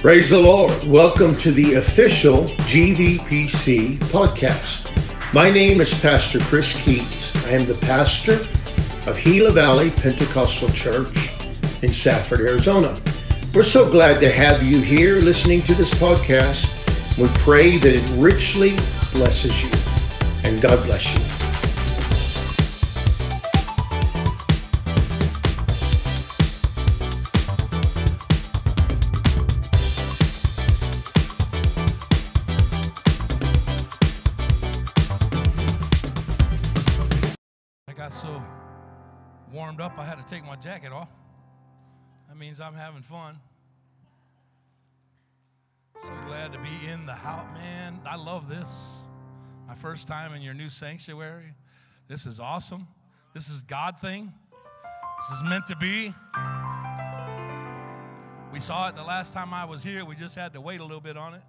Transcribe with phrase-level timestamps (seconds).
[0.00, 0.70] Praise the Lord.
[0.84, 4.86] Welcome to the official GVPC podcast.
[5.34, 7.34] My name is Pastor Chris Keys.
[7.46, 8.34] I am the pastor
[9.10, 11.32] of Gila Valley Pentecostal Church
[11.82, 13.00] in Safford, Arizona.
[13.52, 16.68] We're so glad to have you here listening to this podcast.
[17.18, 18.76] We pray that it richly
[19.12, 19.70] blesses you.
[20.48, 21.37] And God bless you.
[39.78, 41.08] Warmed up I had to take my jacket off.
[42.28, 43.38] That means I'm having fun.
[46.02, 48.00] So glad to be in the house, man.
[48.06, 48.70] I love this.
[49.66, 51.54] My first time in your new sanctuary.
[52.08, 52.86] This is awesome.
[53.34, 54.32] This is God thing.
[55.18, 56.14] This is meant to be.
[58.52, 60.04] We saw it the last time I was here.
[60.04, 61.42] We just had to wait a little bit on it.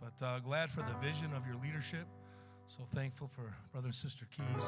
[0.00, 2.06] But uh, glad for the vision of your leadership.
[2.68, 4.64] So thankful for brother and sister Keys,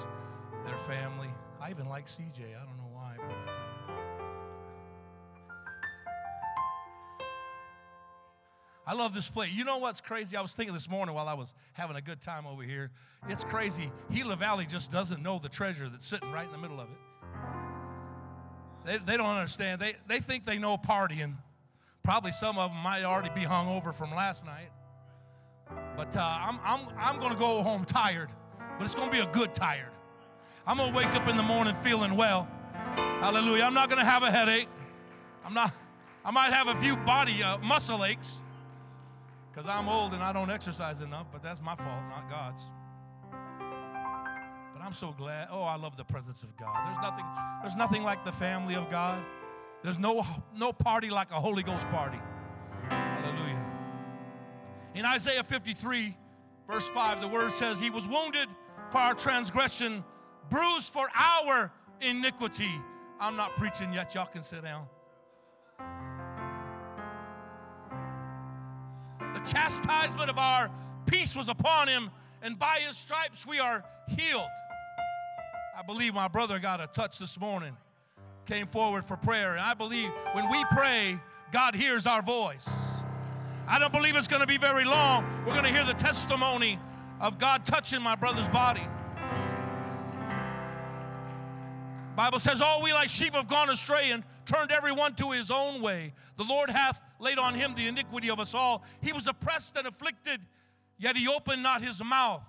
[0.66, 1.28] their family.
[1.60, 2.40] I even like CJ.
[2.40, 3.64] I don't know why, but I do.
[8.86, 9.50] I love this place.
[9.52, 10.36] You know what's crazy?
[10.36, 12.90] I was thinking this morning while I was having a good time over here.
[13.28, 13.90] It's crazy.
[14.12, 16.96] Gila Valley just doesn't know the treasure that's sitting right in the middle of it.
[18.84, 19.80] They, they don't understand.
[19.80, 21.34] They, they think they know partying.
[22.02, 24.68] Probably some of them might already be hung over from last night.
[25.96, 28.28] But uh, I'm, I'm, I'm going to go home tired,
[28.78, 29.92] but it's going to be a good tired.
[30.66, 32.48] I'm going to wake up in the morning feeling well.
[32.96, 33.64] Hallelujah.
[33.64, 34.68] I'm not going to have a headache.
[35.44, 35.72] I'm not,
[36.24, 38.38] I might have a few body uh, muscle aches
[39.52, 42.62] because I'm old and I don't exercise enough, but that's my fault, not God's.
[43.30, 45.48] But I'm so glad.
[45.50, 46.74] Oh, I love the presence of God.
[46.88, 47.24] There's nothing,
[47.62, 49.22] there's nothing like the family of God.
[49.82, 52.18] There's no, no party like a Holy Ghost party.
[54.94, 56.16] In Isaiah 53,
[56.68, 58.48] verse 5, the word says, He was wounded
[58.90, 60.04] for our transgression,
[60.50, 62.70] bruised for our iniquity.
[63.20, 64.14] I'm not preaching yet.
[64.14, 64.86] Y'all can sit down.
[69.34, 70.70] The chastisement of our
[71.06, 72.10] peace was upon him,
[72.40, 74.46] and by his stripes we are healed.
[75.76, 77.76] I believe my brother got a touch this morning,
[78.46, 81.18] came forward for prayer, and I believe when we pray,
[81.50, 82.68] God hears our voice.
[83.66, 85.24] I don't believe it's going to be very long.
[85.46, 86.78] We're going to hear the testimony
[87.20, 88.86] of God touching my brother's body.
[92.14, 95.80] Bible says, All we like sheep have gone astray and turned everyone to his own
[95.80, 96.12] way.
[96.36, 98.84] The Lord hath laid on him the iniquity of us all.
[99.00, 100.40] He was oppressed and afflicted,
[100.98, 102.42] yet he opened not his mouth.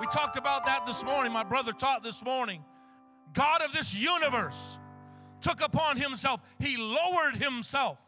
[0.00, 1.32] We talked about that this morning.
[1.32, 2.62] My brother taught this morning.
[3.32, 4.78] God of this universe
[5.40, 7.98] took upon himself, he lowered himself.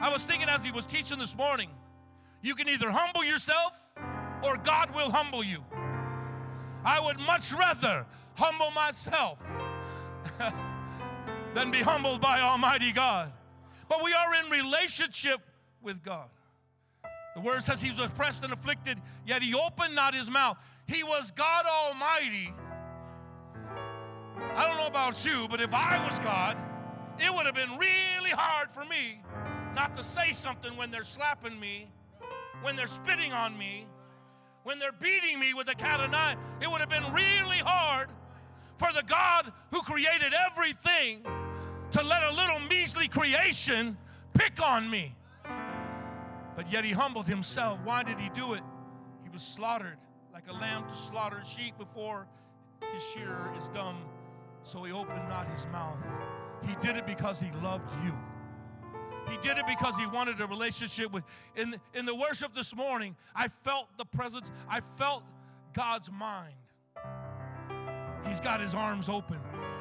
[0.00, 1.70] I was thinking as he was teaching this morning,
[2.42, 3.78] you can either humble yourself
[4.42, 5.64] or God will humble you.
[6.84, 8.04] I would much rather
[8.34, 9.38] humble myself
[11.54, 13.32] than be humbled by Almighty God.
[13.88, 15.40] But we are in relationship
[15.82, 16.28] with God.
[17.34, 20.58] The word says he was oppressed and afflicted, yet he opened not his mouth.
[20.86, 22.52] He was God Almighty.
[24.54, 26.56] I don't know about you, but if I was God,
[27.18, 29.22] it would have been really hard for me
[29.74, 31.88] not to say something when they're slapping me,
[32.62, 33.86] when they're spitting on me,
[34.62, 36.38] when they're beating me with a cat o' nine.
[36.60, 38.08] It would have been really hard
[38.78, 41.22] for the God who created everything
[41.92, 43.96] to let a little measly creation
[44.32, 45.14] pick on me.
[46.56, 47.78] But yet he humbled himself.
[47.84, 48.62] Why did he do it?
[49.22, 49.98] He was slaughtered
[50.32, 52.26] like a lamb to slaughter sheep before
[52.92, 53.96] his shearer is dumb.
[54.62, 55.98] So he opened not his mouth.
[56.66, 58.14] He did it because he loved you.
[59.28, 61.24] He did it because he wanted a relationship with.
[61.56, 65.22] In, in the worship this morning, I felt the presence, I felt
[65.72, 66.54] God's mind.
[68.26, 69.38] He's got his arms open.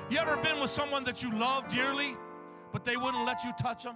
[0.09, 2.15] You ever been with someone that you love dearly,
[2.71, 3.95] but they wouldn't let you touch them?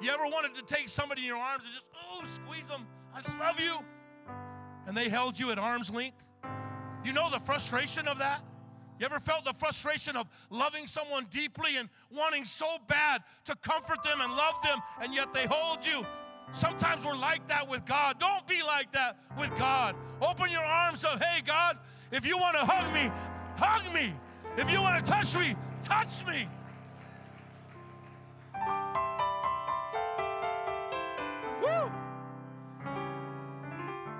[0.00, 2.86] You ever wanted to take somebody in your arms and just, oh, squeeze them?
[3.12, 3.78] I love you.
[4.86, 6.22] And they held you at arm's length?
[7.04, 8.42] You know the frustration of that?
[8.98, 14.02] You ever felt the frustration of loving someone deeply and wanting so bad to comfort
[14.02, 16.04] them and love them, and yet they hold you?
[16.52, 18.18] Sometimes we're like that with God.
[18.18, 19.94] Don't be like that with God.
[20.20, 21.22] Open your arms up.
[21.22, 21.78] Hey, God,
[22.10, 23.10] if you want to hug me,
[23.56, 24.14] hug me.
[24.56, 25.54] If you want to touch me,
[25.84, 26.48] touch me.
[31.62, 31.92] Woo!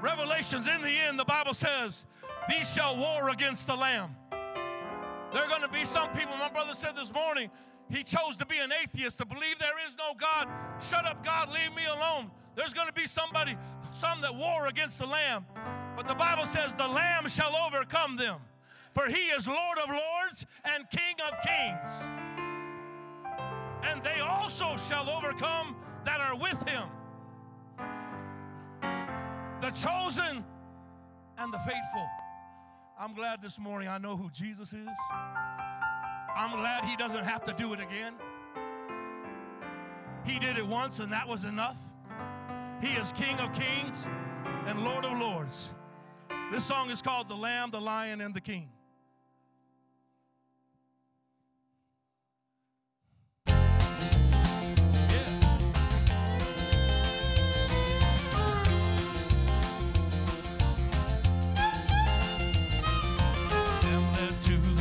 [0.00, 2.04] Revelations, in the end, the Bible says,
[2.48, 4.14] These shall war against the Lamb.
[5.32, 7.50] There are going to be some people, my brother said this morning,
[7.90, 10.48] he chose to be an atheist, to believe there is no God.
[10.80, 12.30] Shut up, God, leave me alone.
[12.54, 13.56] There's going to be somebody,
[13.92, 15.46] some that war against the Lamb.
[15.96, 18.36] But the Bible says, the Lamb shall overcome them.
[18.94, 21.90] For he is Lord of lords and King of kings.
[23.82, 26.84] And they also shall overcome that are with him.
[29.60, 30.44] The chosen
[31.38, 32.08] and the faithful.
[33.00, 34.88] I'm glad this morning I know who Jesus is.
[35.08, 38.14] I'm glad he doesn't have to do it again.
[40.24, 41.76] He did it once and that was enough.
[42.80, 44.04] He is King of kings
[44.66, 45.68] and Lord of lords.
[46.50, 48.68] This song is called The Lamb, the Lion, and the King.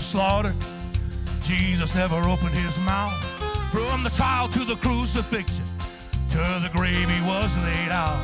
[0.07, 0.55] Slaughter.
[1.43, 3.21] Jesus never opened his mouth.
[3.71, 5.65] From the trial to the crucifixion,
[6.29, 8.23] to the grave he was laid out.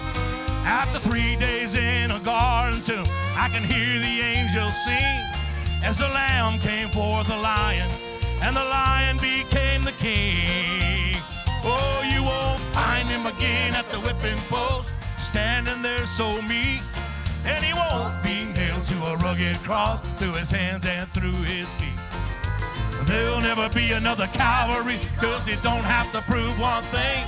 [0.65, 5.19] After three days in a garden tomb, I can hear the angels sing
[5.83, 7.91] as the lamb came forth a lion,
[8.41, 11.17] and the lion became the king.
[11.65, 14.89] Oh, you won't find him again at the whipping post,
[15.19, 16.81] standing there so meek.
[17.45, 18.43] And he won't be
[18.85, 21.97] to a rugged cross through his hands and through his feet.
[23.05, 27.25] There'll never be another Calvary, cause it don't have to prove one thing.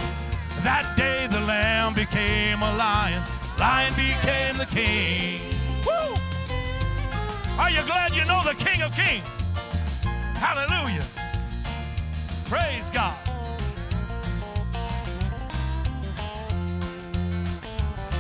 [0.63, 3.23] That day the lamb became a lion,
[3.57, 5.39] lion became the king.
[5.85, 6.15] Woo!
[7.57, 9.25] Are you glad you know the King of Kings?
[10.37, 11.05] Hallelujah.
[12.45, 13.17] Praise God.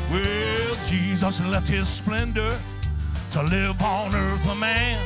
[0.09, 2.57] Well, Jesus left his splendor
[3.35, 5.05] to live on earth a man.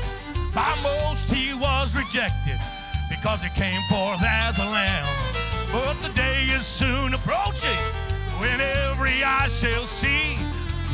[0.54, 2.60] By most he was rejected
[3.10, 5.08] because he came forth as a lamb.
[5.72, 7.82] But the day is soon approaching
[8.38, 10.36] when every eye shall see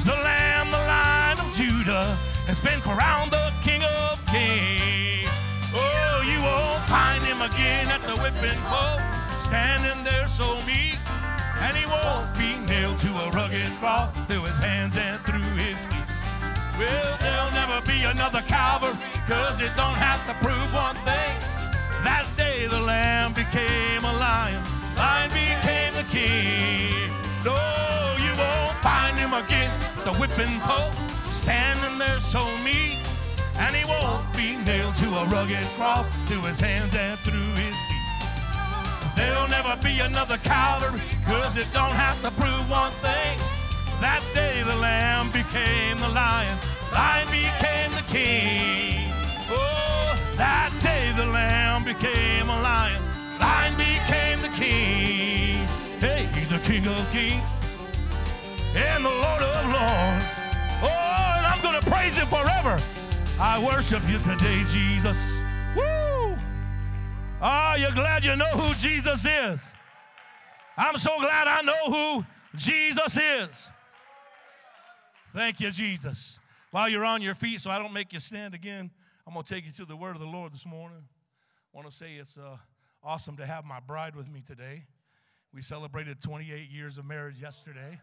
[0.06, 2.18] the Lamb, the Lion of Judah,
[2.48, 5.30] has been crowned the King of Kings.
[5.76, 9.04] Oh, you won't find him again at the whipping post,
[9.44, 10.96] standing there so meek.
[11.60, 15.78] And he won't be nailed to a rugged cross through his hands and through his
[15.88, 15.95] feet.
[16.78, 21.40] Well, there'll never be another Calvary, cause it don't have to prove one thing.
[22.04, 24.62] That day the lamb became a lion,
[24.98, 27.10] lion became the king.
[27.46, 27.56] No,
[28.20, 29.72] you won't find him again,
[30.04, 30.98] the whipping post,
[31.32, 33.00] standing there so meek.
[33.58, 37.76] And he won't be nailed to a rugged cross through his hands and through his
[37.88, 39.16] feet.
[39.16, 43.40] There'll never be another Calvary, cause it don't have to prove one thing.
[44.02, 46.58] That day the lamb became the lion,
[46.94, 49.12] lion became the king.
[49.50, 53.02] Oh, that day the lamb became a lion,
[53.40, 55.68] lion became the king.
[56.00, 57.44] Hey, he's the king of kings
[58.76, 60.26] and the lord of lords.
[60.84, 62.78] Oh, and I'm going to praise him forever.
[63.40, 65.40] I worship you today, Jesus.
[65.76, 66.38] Woo!
[67.42, 69.74] Are oh, you glad you know who Jesus is?
[70.78, 72.26] I'm so glad I know who
[72.58, 73.70] Jesus is.
[75.36, 76.40] Thank you, Jesus.
[76.72, 78.90] While you're on your feet, so I don't make you stand again,
[79.28, 81.04] I'm going to take you to the word of the Lord this morning.
[81.74, 82.56] I want to say it's uh,
[83.04, 84.86] awesome to have my bride with me today.
[85.54, 88.00] We celebrated 28 years of marriage yesterday.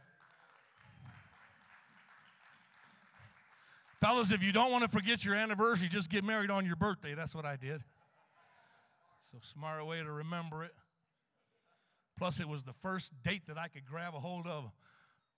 [3.99, 7.15] Fellas, if you don't want to forget your anniversary, just get married on your birthday.
[7.15, 7.83] That's what I did.
[9.31, 10.75] So, smart way to remember it.
[12.19, 14.71] Plus, it was the first date that I could grab a hold of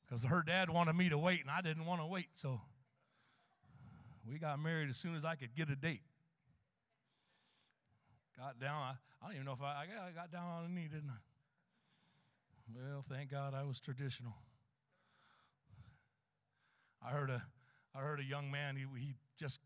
[0.06, 2.28] because her dad wanted me to wait, and I didn't want to wait.
[2.34, 2.60] So
[4.30, 6.02] we got married as soon as I could get a date.
[8.38, 8.82] Got down.
[8.82, 11.20] I, I don't even know if I, I got down on a knee, didn't I?
[12.74, 14.34] Well, thank God I was traditional.
[17.06, 17.42] I heard a,
[17.94, 18.76] I heard a young man.
[18.76, 19.60] He, he just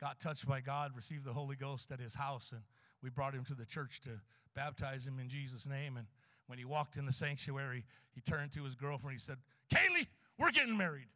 [0.00, 2.62] got touched by God, received the Holy Ghost at his house, and
[3.02, 4.10] we brought him to the church to
[4.54, 5.96] baptize him in Jesus' name.
[5.96, 6.06] And
[6.46, 7.84] when he walked in the sanctuary,
[8.14, 9.14] he turned to his girlfriend.
[9.14, 9.38] He said,
[9.72, 10.06] Kaylee,
[10.38, 11.08] we're getting married.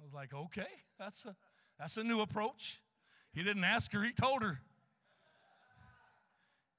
[0.00, 0.68] I was like, okay,
[0.98, 1.34] that's a,
[1.78, 2.80] that's a new approach.
[3.32, 4.60] He didn't ask her, he told her.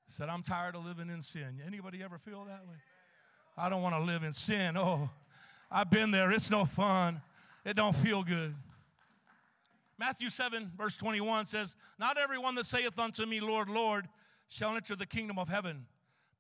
[0.06, 1.62] He said, I'm tired of living in sin.
[1.66, 2.78] Anybody ever feel that way?
[3.58, 4.78] I don't want to live in sin.
[4.78, 5.10] Oh,
[5.70, 6.32] I've been there.
[6.32, 7.22] It's no fun.
[7.66, 8.56] It don't feel good.
[10.00, 14.08] Matthew 7, verse 21 says, Not everyone that saith unto me, Lord, Lord,
[14.48, 15.86] shall enter the kingdom of heaven,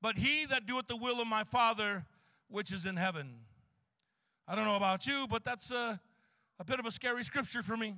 [0.01, 2.06] but he that doeth the will of my Father
[2.48, 3.36] which is in heaven.
[4.48, 6.00] I don't know about you, but that's a,
[6.60, 7.96] a bit of a scary scripture for me.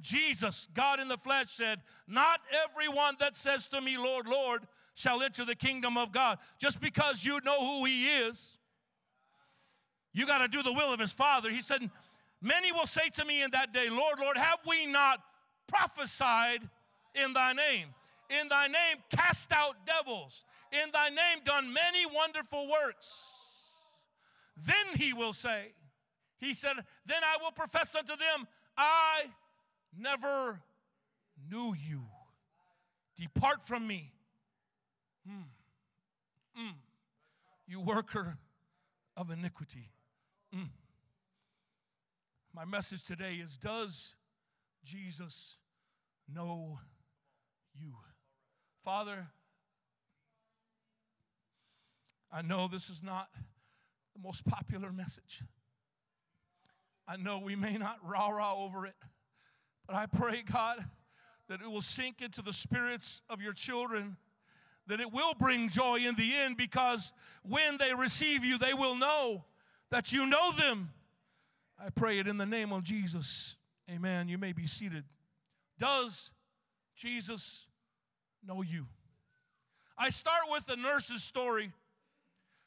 [0.00, 4.62] Jesus, God in the flesh, said, Not everyone that says to me, Lord, Lord,
[4.94, 6.38] shall enter the kingdom of God.
[6.58, 8.58] Just because you know who He is,
[10.12, 11.50] you got to do the will of His Father.
[11.50, 11.90] He said,
[12.40, 15.20] Many will say to me in that day, Lord, Lord, have we not
[15.66, 16.60] prophesied
[17.14, 17.88] in thy name?
[18.40, 20.44] In thy name cast out devils.
[20.72, 23.32] In thy name done many wonderful works.
[24.66, 25.72] Then he will say,
[26.38, 26.74] He said,
[27.06, 28.46] Then I will profess unto them,
[28.76, 29.24] I
[29.96, 30.60] never
[31.50, 32.02] knew you.
[33.16, 34.12] Depart from me.
[35.28, 35.44] Mm.
[36.60, 36.74] Mm.
[37.66, 38.38] You worker
[39.16, 39.90] of iniquity.
[40.54, 40.68] Mm.
[42.54, 44.14] My message today is Does
[44.84, 45.56] Jesus
[46.32, 46.78] know
[47.74, 47.94] you?
[48.84, 49.28] Father,
[52.30, 53.28] I know this is not
[54.14, 55.42] the most popular message.
[57.06, 58.96] I know we may not rah rah over it,
[59.86, 60.84] but I pray, God,
[61.48, 64.16] that it will sink into the spirits of your children,
[64.86, 68.96] that it will bring joy in the end because when they receive you, they will
[68.96, 69.44] know
[69.90, 70.90] that you know them.
[71.82, 73.56] I pray it in the name of Jesus.
[73.90, 74.28] Amen.
[74.28, 75.04] You may be seated.
[75.78, 76.30] Does
[76.94, 77.64] Jesus
[78.46, 78.86] know you?
[79.96, 81.72] I start with the nurse's story.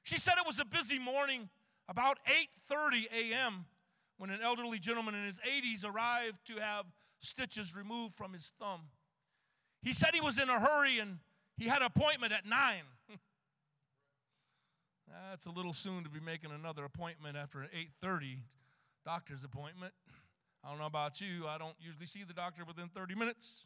[0.03, 1.49] She said it was a busy morning,
[1.87, 3.65] about 8:30 a.m.,
[4.17, 6.85] when an elderly gentleman in his 80s arrived to have
[7.21, 8.81] stitches removed from his thumb.
[9.81, 11.17] He said he was in a hurry and
[11.57, 12.83] he had an appointment at 9.
[15.29, 17.69] That's a little soon to be making another appointment after an
[18.03, 18.37] 8:30
[19.03, 19.93] doctor's appointment.
[20.63, 23.65] I don't know about you, I don't usually see the doctor within 30 minutes.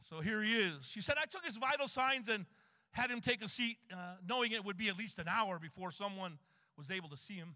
[0.00, 0.84] So here he is.
[0.84, 2.44] She said, I took his vital signs and
[2.92, 3.96] had him take a seat, uh,
[4.26, 6.38] knowing it would be at least an hour before someone
[6.76, 7.54] was able to see him.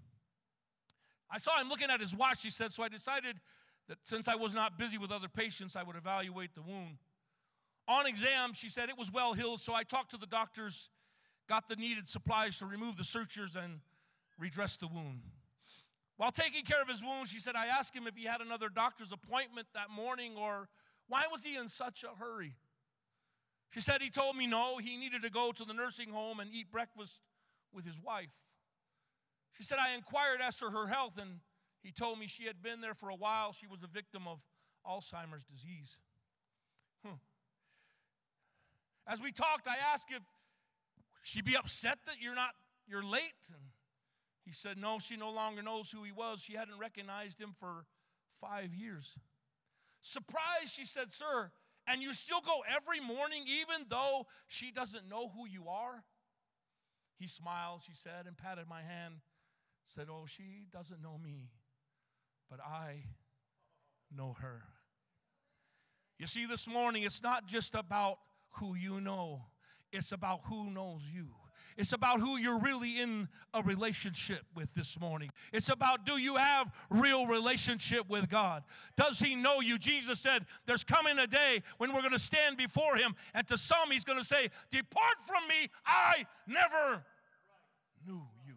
[1.30, 3.36] I saw him looking at his watch, he said, so I decided
[3.88, 6.98] that since I was not busy with other patients, I would evaluate the wound.
[7.88, 10.88] On exam, she said it was well healed, so I talked to the doctors,
[11.48, 13.80] got the needed supplies to remove the sutures and
[14.38, 15.20] redress the wound.
[16.16, 18.68] While taking care of his wound, she said, I asked him if he had another
[18.68, 20.68] doctor's appointment that morning or
[21.08, 22.54] why was he in such a hurry?
[23.70, 26.50] She said he told me no, he needed to go to the nursing home and
[26.52, 27.20] eat breakfast
[27.72, 28.30] with his wife.
[29.52, 31.40] She said, I inquired as to her health, and
[31.82, 33.52] he told me she had been there for a while.
[33.52, 34.38] She was a victim of
[34.86, 35.98] Alzheimer's disease.
[37.04, 37.14] Hmm.
[39.06, 40.22] As we talked, I asked if
[41.22, 42.50] she'd be upset that you're not
[42.88, 43.22] you're late.
[43.48, 43.62] And
[44.44, 46.40] he said, No, she no longer knows who he was.
[46.40, 47.84] She hadn't recognized him for
[48.40, 49.16] five years.
[50.00, 51.50] Surprised, she said, Sir,
[51.86, 56.02] and you still go every morning even though she doesn't know who you are?
[57.18, 59.14] He smiled, she said, and patted my hand,
[59.86, 61.50] said, Oh, she doesn't know me,
[62.50, 63.04] but I
[64.14, 64.62] know her.
[66.18, 68.18] You see, this morning, it's not just about
[68.58, 69.42] who you know,
[69.92, 71.28] it's about who knows you.
[71.76, 75.30] It's about who you're really in a relationship with this morning.
[75.52, 78.64] It's about do you have real relationship with God?
[78.96, 79.78] Does he know you?
[79.78, 83.58] Jesus said there's coming a day when we're going to stand before him and to
[83.58, 87.04] some he's going to say, "Depart from me, I never
[88.06, 88.54] knew you."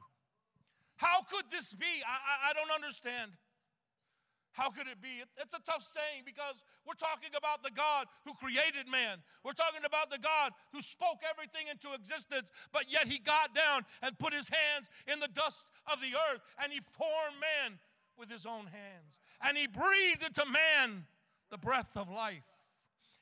[0.95, 1.85] How could this be?
[1.85, 3.31] I, I, I don't understand.
[4.59, 5.23] How could it be?
[5.39, 9.23] It's a tough saying because we're talking about the God who created man.
[9.45, 13.87] We're talking about the God who spoke everything into existence, but yet he got down
[14.03, 17.79] and put his hands in the dust of the earth and he formed man
[18.19, 19.23] with his own hands.
[19.39, 21.07] And he breathed into man
[21.51, 22.43] the breath of life.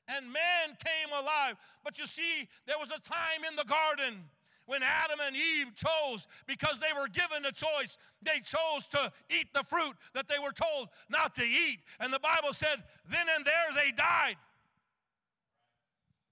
[0.08, 1.62] And man came alive.
[1.84, 4.26] But you see, there was a time in the garden
[4.68, 9.48] when Adam and Eve chose, because they were given a choice, they chose to eat
[9.54, 11.80] the fruit that they were told not to eat.
[12.00, 14.36] And the Bible said, then and there they died.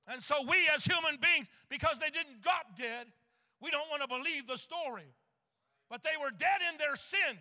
[0.08, 3.08] And so we as human beings, because they didn't drop dead,
[3.62, 5.10] we don't want to believe the story.
[5.90, 7.40] But they were dead in their sin.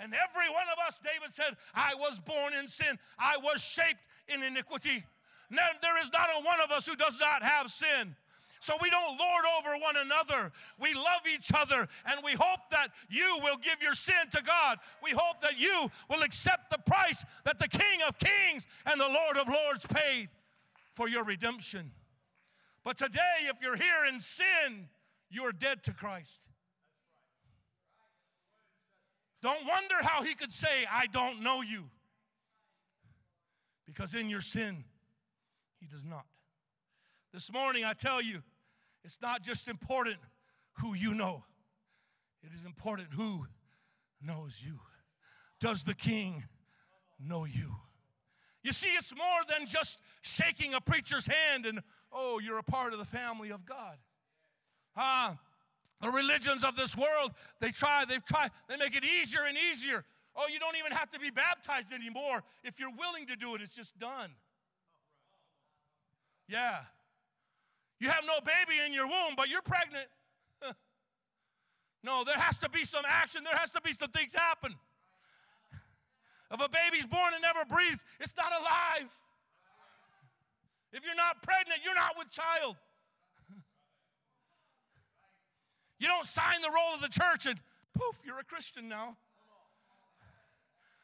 [0.00, 2.96] And every one of us, David said, I was born in sin.
[3.18, 5.04] I was shaped in iniquity.
[5.50, 8.14] Now, there is not a one of us who does not have sin.
[8.60, 10.52] So we don't lord over one another.
[10.80, 14.78] We love each other and we hope that you will give your sin to God.
[15.02, 19.08] We hope that you will accept the price that the King of Kings and the
[19.08, 20.28] Lord of Lords paid
[20.94, 21.92] for your redemption.
[22.84, 24.88] But today, if you're here in sin,
[25.30, 26.46] you are dead to Christ.
[29.42, 31.84] Don't wonder how he could say, I don't know you.
[33.86, 34.84] Because in your sin,
[35.80, 36.26] he does not.
[37.32, 38.42] This morning, I tell you,
[39.04, 40.16] it's not just important
[40.80, 41.44] who you know,
[42.42, 43.46] it is important who
[44.22, 44.78] knows you.
[45.60, 46.44] Does the king
[47.20, 47.74] know you?
[48.62, 51.80] You see, it's more than just shaking a preacher's hand and
[52.12, 53.96] oh, you're a part of the family of God.
[54.96, 55.38] Ah,
[56.00, 60.04] the religions of this world, they try, they've tried, they make it easier and easier.
[60.34, 62.42] Oh, you don't even have to be baptized anymore.
[62.62, 64.30] If you're willing to do it, it's just done.
[66.48, 66.78] Yeah.
[68.00, 70.06] You have no baby in your womb, but you're pregnant.
[72.04, 74.74] no, there has to be some action, there has to be some things happen.
[76.50, 79.10] If a baby's born and never breathes, it's not alive.
[80.92, 82.76] If you're not pregnant, you're not with child.
[86.00, 87.58] You don't sign the roll of the church and
[87.92, 89.16] poof, you're a Christian now.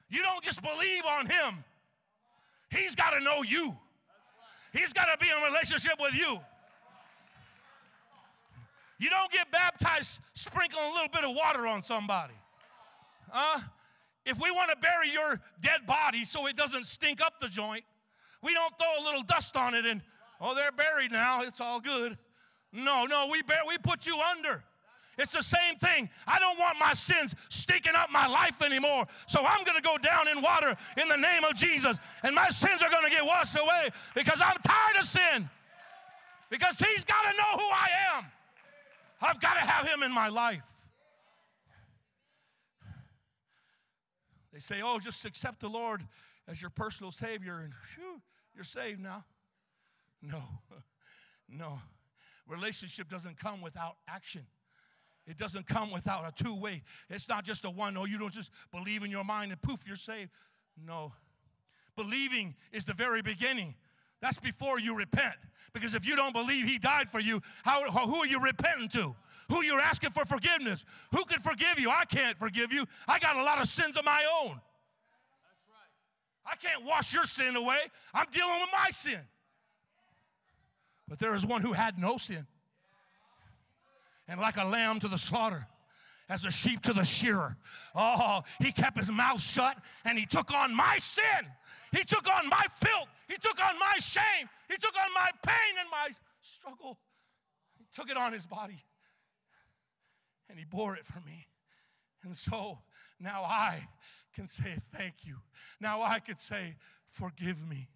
[0.08, 1.64] You don't just believe on him.
[2.70, 3.76] He's got to know you.
[4.72, 6.38] He's got to be in relationship with you.
[8.98, 12.34] You don't get baptized sprinkling a little bit of water on somebody.
[13.32, 13.60] Uh,
[14.24, 17.84] if we want to bury your dead body so it doesn't stink up the joint,
[18.42, 20.00] we don't throw a little dust on it and,
[20.40, 21.42] oh, they're buried now.
[21.42, 22.16] It's all good.
[22.72, 24.62] No, no, we, bear, we put you under.
[25.16, 26.10] It's the same thing.
[26.26, 29.06] I don't want my sins stinking up my life anymore.
[29.26, 31.98] So I'm going to go down in water in the name of Jesus.
[32.22, 35.48] And my sins are going to get washed away because I'm tired of sin.
[36.50, 38.24] Because He's got to know who I am.
[39.24, 40.70] I've got to have Him in my life.
[44.52, 46.02] They say, oh, just accept the Lord
[46.46, 48.20] as your personal Savior and whew,
[48.54, 49.24] you're saved now.
[50.22, 50.42] No,
[51.48, 51.80] no.
[52.46, 54.46] Relationship doesn't come without action.
[55.26, 56.82] It doesn't come without a two way.
[57.08, 59.80] It's not just a one, oh, you don't just believe in your mind and poof,
[59.86, 60.30] you're saved.
[60.86, 61.12] No.
[61.96, 63.74] Believing is the very beginning.
[64.24, 65.34] That's before you repent.
[65.74, 69.14] Because if you don't believe He died for you, how, who are you repenting to?
[69.50, 70.86] Who you're asking for forgiveness?
[71.12, 71.90] Who can forgive you?
[71.90, 72.86] I can't forgive you.
[73.06, 74.52] I got a lot of sins of my own.
[74.52, 74.60] Right.
[76.46, 77.76] I can't wash your sin away.
[78.14, 79.20] I'm dealing with my sin.
[81.06, 82.46] But there is one who had no sin
[84.26, 85.66] and like a lamb to the slaughter
[86.30, 87.58] as a sheep to the shearer.
[87.94, 91.46] Oh, he kept his mouth shut and he took on my sin.
[91.94, 93.08] He took on my filth.
[93.28, 94.48] He took on my shame.
[94.68, 96.08] He took on my pain and my
[96.42, 96.98] struggle.
[97.78, 98.84] He took it on his body
[100.48, 101.46] and he bore it for me.
[102.24, 102.78] And so
[103.20, 103.86] now I
[104.34, 105.36] can say thank you.
[105.80, 106.76] Now I can say,
[107.10, 107.88] forgive me.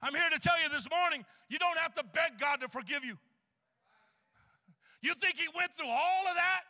[0.00, 3.04] I'm here to tell you this morning, you don't have to beg God to forgive
[3.04, 3.18] you.
[5.02, 6.62] You think he went through all of that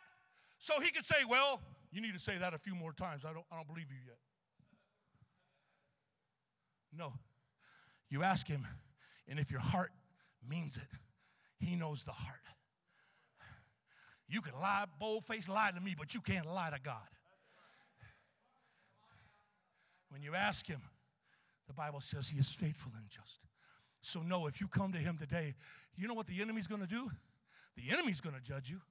[0.57, 3.23] so he could say, Well, you need to say that a few more times.
[3.25, 4.17] I don't, I don't believe you yet.
[6.99, 7.13] No.
[8.09, 8.67] You ask him,
[9.27, 9.91] and if your heart
[10.47, 10.97] means it,
[11.57, 12.37] he knows the heart.
[14.27, 17.07] You can lie, bold faced lie to me, but you can't lie to God.
[20.09, 20.81] When you ask him,
[21.67, 23.39] the Bible says he is faithful and just.
[24.01, 25.55] So, no, if you come to him today,
[25.95, 27.09] you know what the enemy's gonna do?
[27.75, 28.81] The enemy's going to judge you.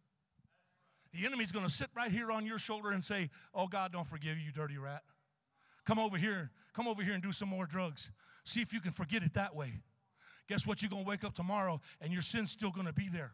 [1.12, 4.06] The enemy's going to sit right here on your shoulder and say, Oh, God, don't
[4.06, 5.02] forgive you, you dirty rat.
[5.88, 6.50] Come over here.
[6.74, 8.10] Come over here and do some more drugs.
[8.44, 9.72] See if you can forget it that way.
[10.46, 10.82] Guess what?
[10.82, 13.32] You're going to wake up tomorrow and your sin's still going to be there.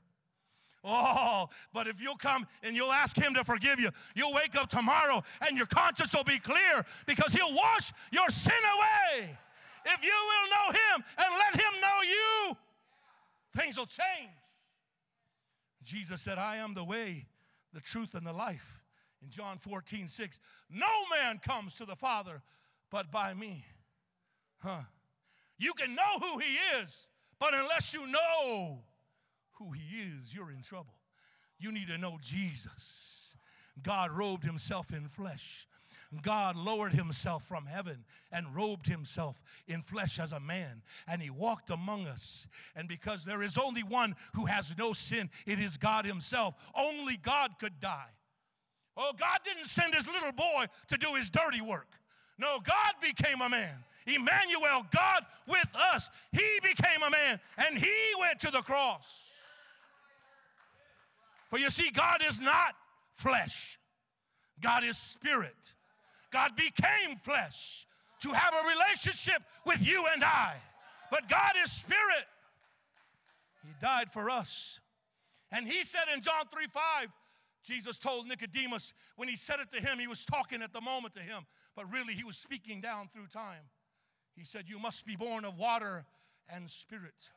[0.84, 4.70] Oh, but if you'll come and you'll ask Him to forgive you, you'll wake up
[4.70, 9.36] tomorrow and your conscience will be clear because He'll wash your sin away.
[9.86, 12.56] If you will know Him and let Him know you,
[13.60, 14.30] things will change.
[15.82, 17.26] Jesus said, I am the way,
[17.72, 18.83] the truth, and the life.
[19.24, 22.42] In John 14, 6, no man comes to the Father
[22.90, 23.64] but by me.
[24.58, 24.82] Huh.
[25.58, 27.08] You can know who he is,
[27.40, 28.82] but unless you know
[29.52, 30.94] who he is, you're in trouble.
[31.58, 33.34] You need to know Jesus.
[33.82, 35.66] God robed himself in flesh
[36.22, 41.30] God lowered himself from heaven and robed himself in flesh as a man, and he
[41.30, 42.46] walked among us.
[42.76, 46.54] And because there is only one who has no sin, it is God himself.
[46.74, 48.10] Only God could die.
[48.96, 51.88] Oh, God didn't send his little boy to do his dirty work.
[52.38, 53.74] No, God became a man.
[54.06, 56.10] Emmanuel, God with us.
[56.32, 59.30] He became a man and he went to the cross.
[61.48, 62.74] For you see, God is not
[63.14, 63.78] flesh,
[64.60, 65.74] God is spirit.
[66.30, 67.86] God became flesh
[68.22, 70.54] to have a relationship with you and I.
[71.08, 72.26] But God is spirit.
[73.62, 74.80] He died for us.
[75.52, 77.08] And he said in John 3 5,
[77.64, 81.14] Jesus told Nicodemus, when he said it to him, he was talking at the moment
[81.14, 83.70] to him, but really he was speaking down through time.
[84.36, 86.04] He said, You must be born of water
[86.48, 87.30] and spirit.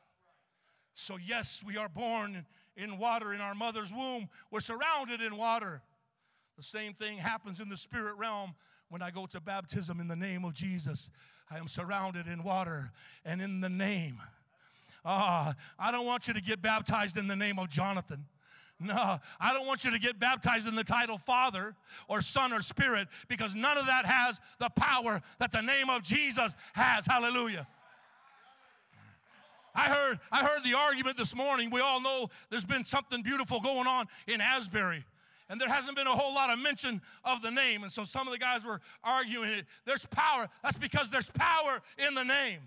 [0.94, 2.44] So, yes, we are born
[2.76, 4.28] in water in our mother's womb.
[4.50, 5.80] We're surrounded in water.
[6.56, 8.54] The same thing happens in the spirit realm
[8.90, 11.10] when I go to baptism in the name of Jesus,
[11.50, 12.90] I am surrounded in water
[13.24, 14.18] and in the name
[15.04, 18.26] Ah, I don't want you to get baptized in the name of Jonathan.
[18.80, 21.74] No, I don't want you to get baptized in the title Father
[22.06, 26.02] or Son or Spirit because none of that has the power that the name of
[26.02, 27.04] Jesus has.
[27.04, 27.66] Hallelujah.
[29.74, 31.70] I heard, I heard the argument this morning.
[31.70, 35.04] We all know there's been something beautiful going on in Asbury.
[35.48, 37.82] And there hasn't been a whole lot of mention of the name.
[37.82, 39.66] And so some of the guys were arguing it.
[39.86, 40.48] There's power.
[40.62, 42.60] That's because there's power in the name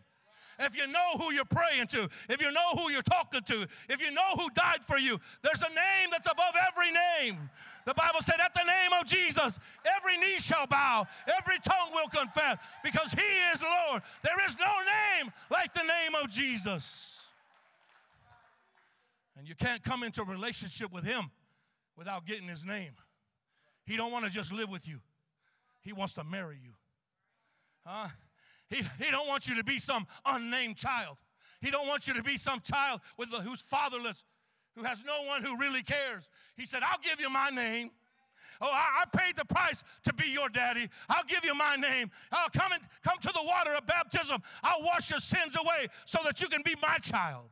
[0.60, 4.02] if you know who you're praying to, if you know who you're talking to, if
[4.02, 7.50] you know who died for you, there's a name that's above every name.
[7.86, 9.60] The Bible said, at the name of Jesus,
[9.98, 11.08] every knee shall bow,
[11.40, 13.22] every tongue will confess, because he
[13.54, 14.04] is Lord.
[14.24, 14.72] There is no
[15.22, 17.20] name like the name of Jesus.
[19.38, 21.32] And you can't come into a relationship with him
[21.98, 22.92] without getting his name.
[23.86, 25.00] He don't want to just live with you.
[25.82, 26.74] He wants to marry you.
[27.86, 28.10] Huh?
[28.72, 31.18] He, he don't want you to be some unnamed child.
[31.60, 34.24] He don't want you to be some child with the, who's fatherless,
[34.76, 36.28] who has no one who really cares.
[36.56, 37.92] He said, I'll give you my name.
[38.62, 40.88] Oh, I, I, paid the price to be your daddy.
[41.10, 42.12] I'll give you my name.
[42.32, 44.42] I'll come and come to the water of baptism.
[44.64, 47.50] I'll wash your sins away so that you can be my child.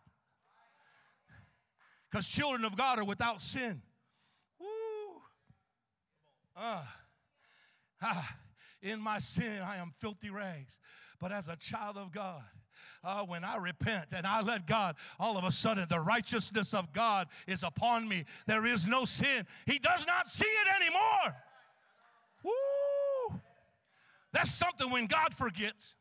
[2.10, 3.82] Because children of God are without sin.
[4.60, 4.68] Woo.
[6.56, 6.84] Uh,
[8.02, 8.36] ah,
[8.82, 10.78] in my sin, I am filthy rags.
[11.20, 12.44] But as a child of God,
[13.04, 16.94] uh, when I repent and I let God, all of a sudden the righteousness of
[16.94, 18.26] God is upon me.
[18.46, 19.46] There is no sin.
[19.66, 21.36] He does not see it anymore.
[22.44, 23.40] Woo!
[24.32, 25.96] That's something when God forgets.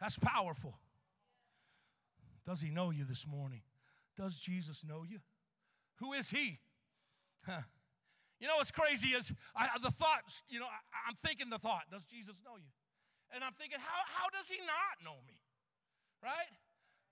[0.00, 0.74] That's powerful.
[2.46, 3.60] Does he know you this morning?
[4.16, 5.18] Does Jesus know you?
[5.96, 6.58] Who is he?
[7.46, 7.60] Huh.
[8.38, 11.82] You know what's crazy is I, the thoughts, you know, I, I'm thinking the thought,
[11.90, 12.70] does Jesus know you?
[13.30, 15.38] And I'm thinking, how, how does he not know me?
[16.22, 16.50] Right?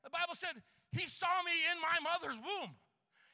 [0.05, 0.59] The Bible said,
[0.93, 2.75] He saw me in my mother's womb.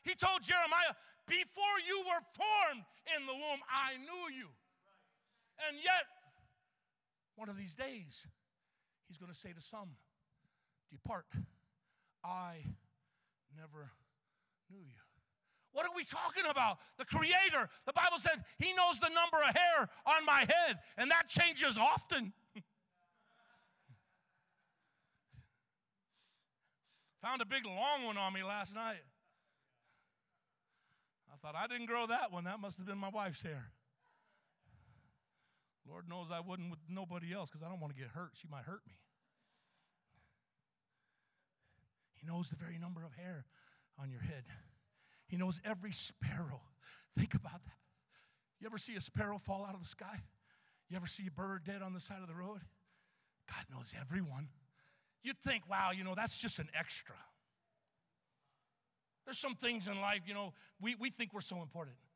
[0.03, 0.94] He told Jeremiah,
[1.27, 2.85] Before you were formed
[3.16, 4.49] in the womb, I knew you.
[5.68, 6.05] And yet,
[7.37, 8.27] one of these days,
[9.09, 9.97] He's going to say to some,
[10.90, 11.27] Depart,
[12.25, 12.64] I
[13.57, 13.90] never
[14.70, 15.01] knew you.
[15.73, 16.79] What are we talking about?
[16.99, 17.68] The Creator.
[17.85, 21.79] The Bible says He knows the number of hair on my head, and that changes
[21.79, 22.33] often.
[27.24, 29.00] Found a big long one on me last night.
[31.32, 32.44] I thought, I didn't grow that one.
[32.44, 33.70] That must have been my wife's hair.
[35.88, 38.32] Lord knows I wouldn't with nobody else because I don't want to get hurt.
[38.34, 38.92] She might hurt me.
[42.14, 43.46] He knows the very number of hair
[43.98, 44.44] on your head,
[45.26, 46.60] He knows every sparrow.
[47.16, 47.78] Think about that.
[48.60, 50.24] You ever see a sparrow fall out of the sky?
[50.90, 52.60] You ever see a bird dead on the side of the road?
[53.48, 54.48] God knows everyone.
[55.24, 57.16] You'd think, wow, you know, that's just an extra.
[59.24, 61.96] There's some things in life, you know, we, we think we're so important.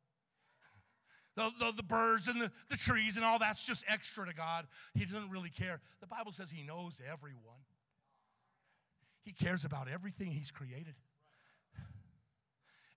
[1.35, 4.65] The, the, the, birds and the, the trees and all that's just extra to God.
[4.93, 5.79] He doesn't really care.
[6.01, 7.63] The Bible says He knows everyone,
[9.23, 10.95] He cares about everything He's created.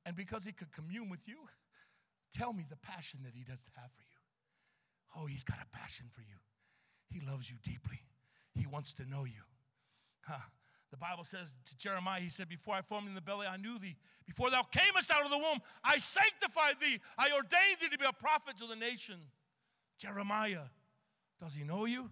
[0.05, 1.37] And because He could commune with you,
[2.33, 5.23] tell me the passion that He does have for you.
[5.23, 6.35] Oh, He's got a passion for you.
[7.11, 8.01] He loves you deeply,
[8.55, 9.45] He wants to know you.
[10.23, 10.39] Huh.
[10.91, 13.79] The Bible says to Jeremiah, he said, Before I formed in the belly, I knew
[13.79, 13.97] thee.
[14.27, 17.01] Before thou camest out of the womb, I sanctified thee.
[17.17, 19.17] I ordained thee to be a prophet to the nation.
[19.99, 20.69] Jeremiah,
[21.41, 22.11] does he know you?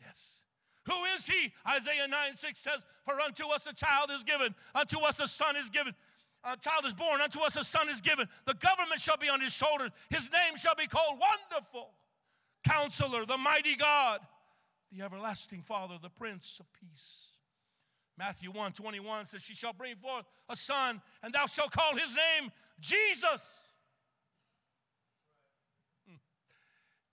[0.00, 0.38] Yes.
[0.86, 1.52] Who is he?
[1.68, 5.56] Isaiah 9 6 says, For unto us a child is given, unto us a son
[5.56, 5.94] is given.
[6.44, 8.26] A child is born, unto us a son is given.
[8.46, 9.90] The government shall be on his shoulders.
[10.10, 11.90] His name shall be called Wonderful,
[12.66, 14.20] Counselor, the Mighty God
[14.92, 17.26] the everlasting Father, the Prince of Peace.
[18.18, 22.14] Matthew 1 21 says, She shall bring forth a son, and thou shalt call his
[22.14, 23.56] name Jesus.
[26.06, 26.16] Hmm.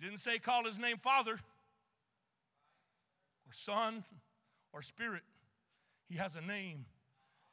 [0.01, 4.03] Didn't say call his name Father or Son
[4.73, 5.23] or Spirit.
[6.09, 6.85] He has a name.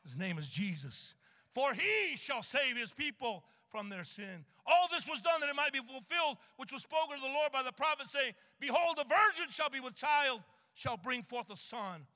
[0.05, 1.15] His name is Jesus.
[1.55, 4.45] For he shall save his people from their sin.
[4.67, 7.53] All this was done that it might be fulfilled, which was spoken to the Lord
[7.53, 10.41] by the prophet, saying, Behold, a virgin shall be with child,
[10.75, 12.07] shall bring forth a son.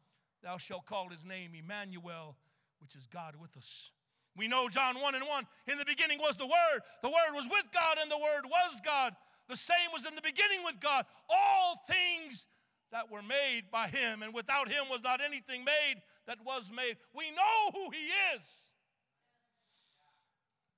[0.42, 2.36] Thou shalt call his name Emmanuel,
[2.80, 3.90] which is God with us.
[4.36, 5.46] We know John 1 and 1.
[5.66, 6.80] In the beginning was the Word.
[7.02, 9.14] The Word was with God, and the Word was God.
[9.48, 11.04] The same was in the beginning with God.
[11.28, 12.46] All things
[12.92, 16.96] that were made by him, and without him was not anything made that was made.
[17.14, 18.69] We know who he is.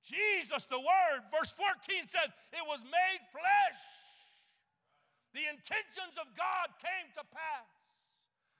[0.03, 3.81] Jesus, the Word, verse 14 said, it was made flesh.
[5.31, 7.71] The intentions of God came to pass.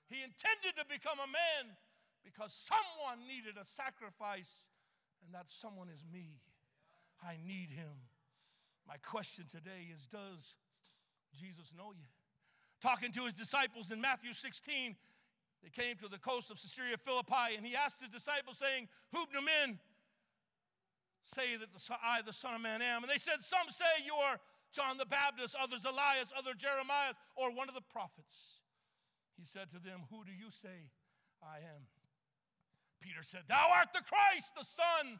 [0.07, 1.75] He intended to become a man
[2.23, 4.71] because someone needed a sacrifice,
[5.21, 6.39] and that someone is me.
[7.21, 8.07] I need him.
[8.87, 10.55] My question today is Does
[11.35, 12.07] Jesus know you?
[12.81, 14.95] Talking to his disciples in Matthew 16,
[15.63, 19.23] they came to the coast of Caesarea Philippi, and he asked his disciples, saying, Who
[19.31, 19.79] do men
[21.25, 23.03] say that the, I, the Son of Man, am?
[23.03, 24.39] And they said, Some say you're
[24.71, 28.59] John the Baptist, others Elias, others Jeremiah, or one of the prophets.
[29.37, 30.89] He said to them, Who do you say
[31.41, 31.87] I am?
[33.01, 35.19] Peter said, Thou art the Christ, the Son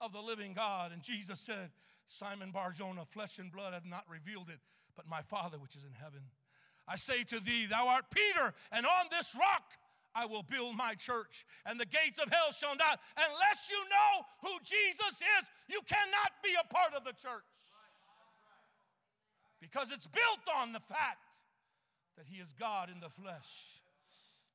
[0.00, 0.92] of the living God.
[0.92, 1.70] And Jesus said,
[2.08, 4.58] Simon Barjona, flesh and blood have not revealed it,
[4.96, 6.20] but my Father which is in heaven.
[6.88, 9.62] I say to thee, Thou art Peter, and on this rock
[10.14, 12.98] I will build my church, and the gates of hell shall not.
[13.16, 17.44] Unless you know who Jesus is, you cannot be a part of the church.
[19.60, 21.22] Because it's built on the fact
[22.16, 23.80] that He is God in the flesh.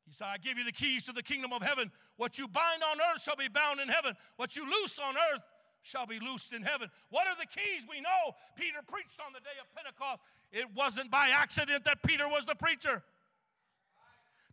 [0.06, 1.92] He said, I give you the keys to the kingdom of heaven.
[2.18, 4.14] What you bind on earth shall be bound in heaven.
[4.38, 5.42] What you loose on earth
[5.82, 6.90] shall be loosed in heaven.
[7.10, 7.86] What are the keys?
[7.90, 10.22] We know Peter preached on the day of Pentecost.
[10.52, 13.04] It wasn't by accident that Peter was the preacher.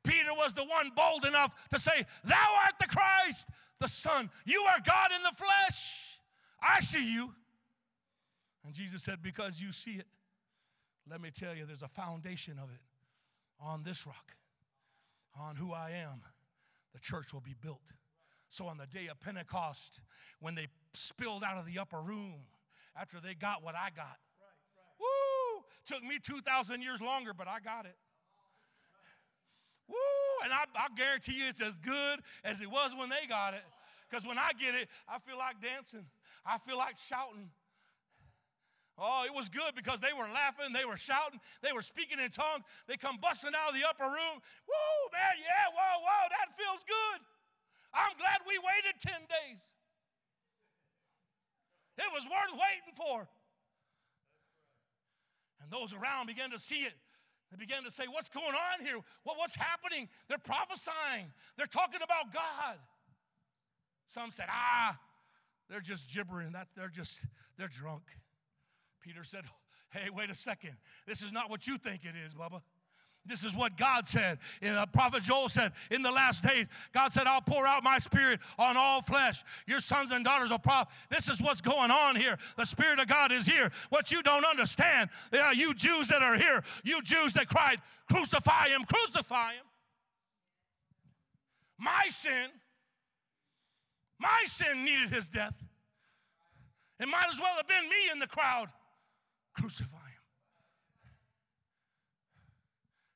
[0.04, 3.48] Peter was the one bold enough to say, Thou art the Christ,
[3.80, 4.30] the Son.
[4.44, 6.18] You are God in the flesh.
[6.60, 7.32] I see you.
[8.64, 10.06] And Jesus said, Because you see it,
[11.10, 12.80] let me tell you, there's a foundation of it
[13.60, 14.34] on this rock
[15.38, 16.20] on who I am,
[16.92, 17.92] the church will be built.
[18.48, 20.00] So on the day of Pentecost,
[20.40, 22.42] when they spilled out of the upper room
[22.96, 24.18] after they got what I got,
[25.00, 27.96] woo, took me 2,000 years longer, but I got it.
[29.88, 33.54] Woo, and I, I guarantee you it's as good as it was when they got
[33.54, 33.64] it.
[34.08, 36.04] Because when I get it, I feel like dancing,
[36.44, 37.48] I feel like shouting.
[38.98, 42.28] Oh, it was good because they were laughing, they were shouting, they were speaking in
[42.28, 42.64] tongues.
[42.86, 44.36] They come busting out of the upper room.
[44.68, 47.18] Woo, man, yeah, whoa, whoa, that feels good.
[47.94, 49.60] I'm glad we waited 10 days.
[51.98, 53.28] It was worth waiting for.
[55.60, 56.94] And those around began to see it.
[57.52, 58.96] They began to say, What's going on here?
[59.24, 60.08] What, what's happening?
[60.28, 62.78] They're prophesying, they're talking about God.
[64.06, 64.98] Some said, Ah,
[65.68, 66.52] they're just gibbering.
[66.52, 67.20] That they're just,
[67.58, 68.02] they're drunk.
[69.02, 69.44] Peter said,
[69.90, 70.72] Hey, wait a second.
[71.06, 72.62] This is not what you think it is, Bubba.
[73.24, 74.38] This is what God said.
[74.66, 78.40] Uh, Prophet Joel said, In the last days, God said, I'll pour out my spirit
[78.58, 79.44] on all flesh.
[79.66, 80.90] Your sons and daughters will prop.
[81.08, 82.36] This is what's going on here.
[82.56, 83.70] The Spirit of God is here.
[83.90, 87.78] What you don't understand, uh, you Jews that are here, you Jews that cried,
[88.10, 89.64] Crucify him, crucify him.
[91.78, 92.48] My sin,
[94.18, 95.54] my sin needed his death.
[96.98, 98.68] It might as well have been me in the crowd.
[99.56, 100.12] Crucify him.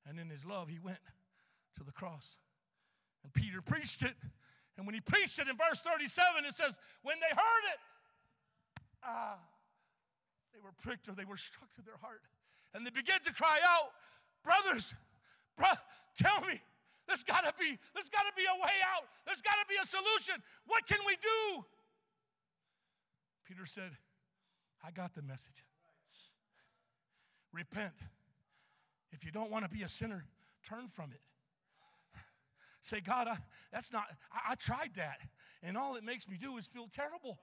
[0.09, 0.99] And in his love, he went
[1.77, 2.37] to the cross.
[3.25, 4.15] And Peter preached it.
[4.77, 7.81] And when he preached it in verse 37, it says, When they heard it,
[9.03, 9.39] ah,
[10.53, 12.23] they were pricked or they were struck to their heart.
[12.75, 13.91] And they began to cry out,
[14.45, 14.95] Brothers,
[15.57, 15.69] bro,
[16.17, 16.61] tell me,
[17.09, 19.07] there's gotta be, there's gotta be a way out.
[19.25, 20.43] There's gotta be a solution.
[20.67, 21.65] What can we do?
[23.47, 23.91] Peter said,
[24.85, 25.65] I got the message.
[27.53, 27.95] Repent.
[29.13, 30.25] If you don't want to be a sinner,
[30.69, 31.21] turn from it.
[32.83, 33.37] Say, God, I,
[33.73, 35.19] that's not, I, I tried that.
[35.63, 37.39] And all it makes me do is feel terrible.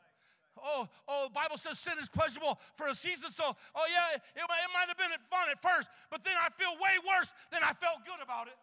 [0.64, 3.30] Oh, oh, the Bible says sin is pleasurable for a season.
[3.32, 6.72] So, oh yeah, it, it might have been fun at first, but then I feel
[6.74, 8.54] way worse than I felt good about it.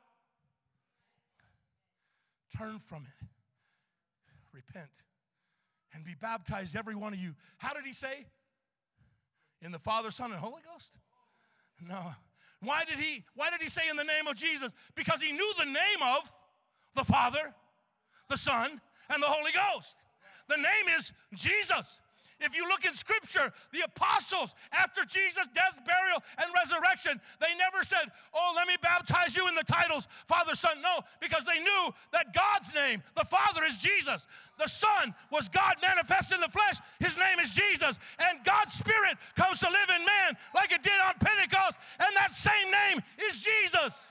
[2.57, 3.27] Turn from it.
[4.53, 4.91] Repent.
[5.93, 7.35] And be baptized, every one of you.
[7.59, 8.27] How did he say?
[9.61, 10.93] In the Father, Son, and Holy Ghost?
[11.81, 12.15] No.
[12.63, 14.73] Why did he why did he say in the name of Jesus?
[14.95, 16.33] Because he knew the name of
[16.95, 17.55] the Father,
[18.29, 19.97] the Son, and the Holy Ghost.
[20.49, 22.00] The name is Jesus.
[22.41, 27.85] If you look in scripture, the apostles, after Jesus' death, burial, and resurrection, they never
[27.85, 30.81] said, Oh, let me baptize you in the titles, Father, Son.
[30.83, 34.27] No, because they knew that God's name, the Father, is Jesus.
[34.59, 36.77] The Son was God manifest in the flesh.
[36.99, 37.99] His name is Jesus.
[38.19, 41.79] And God's Spirit comes to live in man like it did on Pentecost.
[41.99, 44.03] And that same name is Jesus.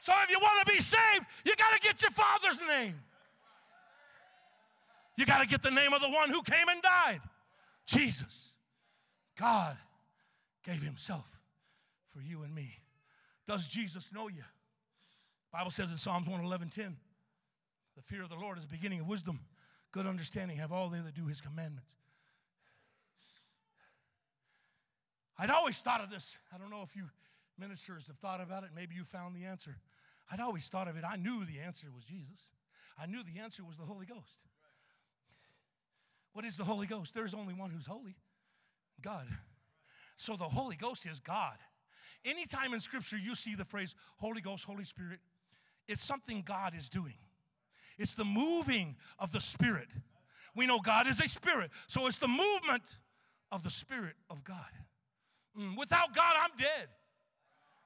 [0.00, 2.94] So if you want to be saved, you got to get your Father's name.
[5.16, 7.20] You got to get the name of the one who came and died
[7.86, 8.52] Jesus.
[9.38, 9.76] God
[10.64, 11.26] gave himself
[12.12, 12.78] for you and me.
[13.46, 14.42] Does Jesus know you?
[15.52, 16.96] Bible says in Psalms 111:10,
[17.94, 19.40] the fear of the Lord is the beginning of wisdom.
[19.92, 21.92] Good understanding have all they that do his commandments.
[25.38, 26.36] I'd always thought of this.
[26.52, 27.10] I don't know if you
[27.58, 28.70] ministers have thought about it.
[28.74, 29.76] Maybe you found the answer.
[30.30, 31.04] I'd always thought of it.
[31.04, 32.50] I knew the answer was Jesus.
[32.98, 34.40] I knew the answer was the Holy Ghost.
[36.34, 37.14] What is the Holy Ghost?
[37.14, 38.16] There's only one who's holy
[39.00, 39.26] God.
[40.16, 41.56] So the Holy Ghost is God.
[42.24, 45.20] Anytime in Scripture you see the phrase Holy Ghost, Holy Spirit,
[45.88, 47.14] it's something God is doing.
[47.98, 49.88] It's the moving of the Spirit.
[50.54, 52.82] We know God is a spirit, so it's the movement
[53.50, 54.70] of the Spirit of God.
[55.58, 56.88] Mm, without God, I'm dead.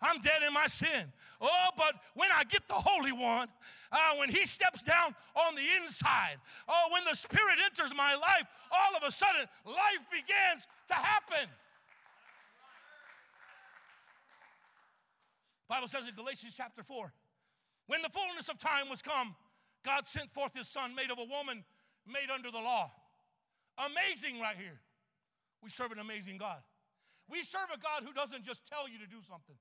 [0.00, 1.12] I'm dead in my sin.
[1.40, 3.48] Oh, but when I get the Holy One,
[3.90, 6.37] uh, when He steps down on the inside,
[6.68, 11.48] oh, when the Spirit enters my life, all of a sudden life begins to happen.
[15.68, 17.12] Bible says in Galatians chapter 4,
[17.87, 19.34] when the fullness of time was come,
[19.84, 21.64] God sent forth his son, made of a woman,
[22.06, 22.90] made under the law.
[23.78, 24.80] Amazing right here.
[25.62, 26.58] We serve an amazing God.
[27.28, 29.56] We serve a God who doesn't just tell you to do something.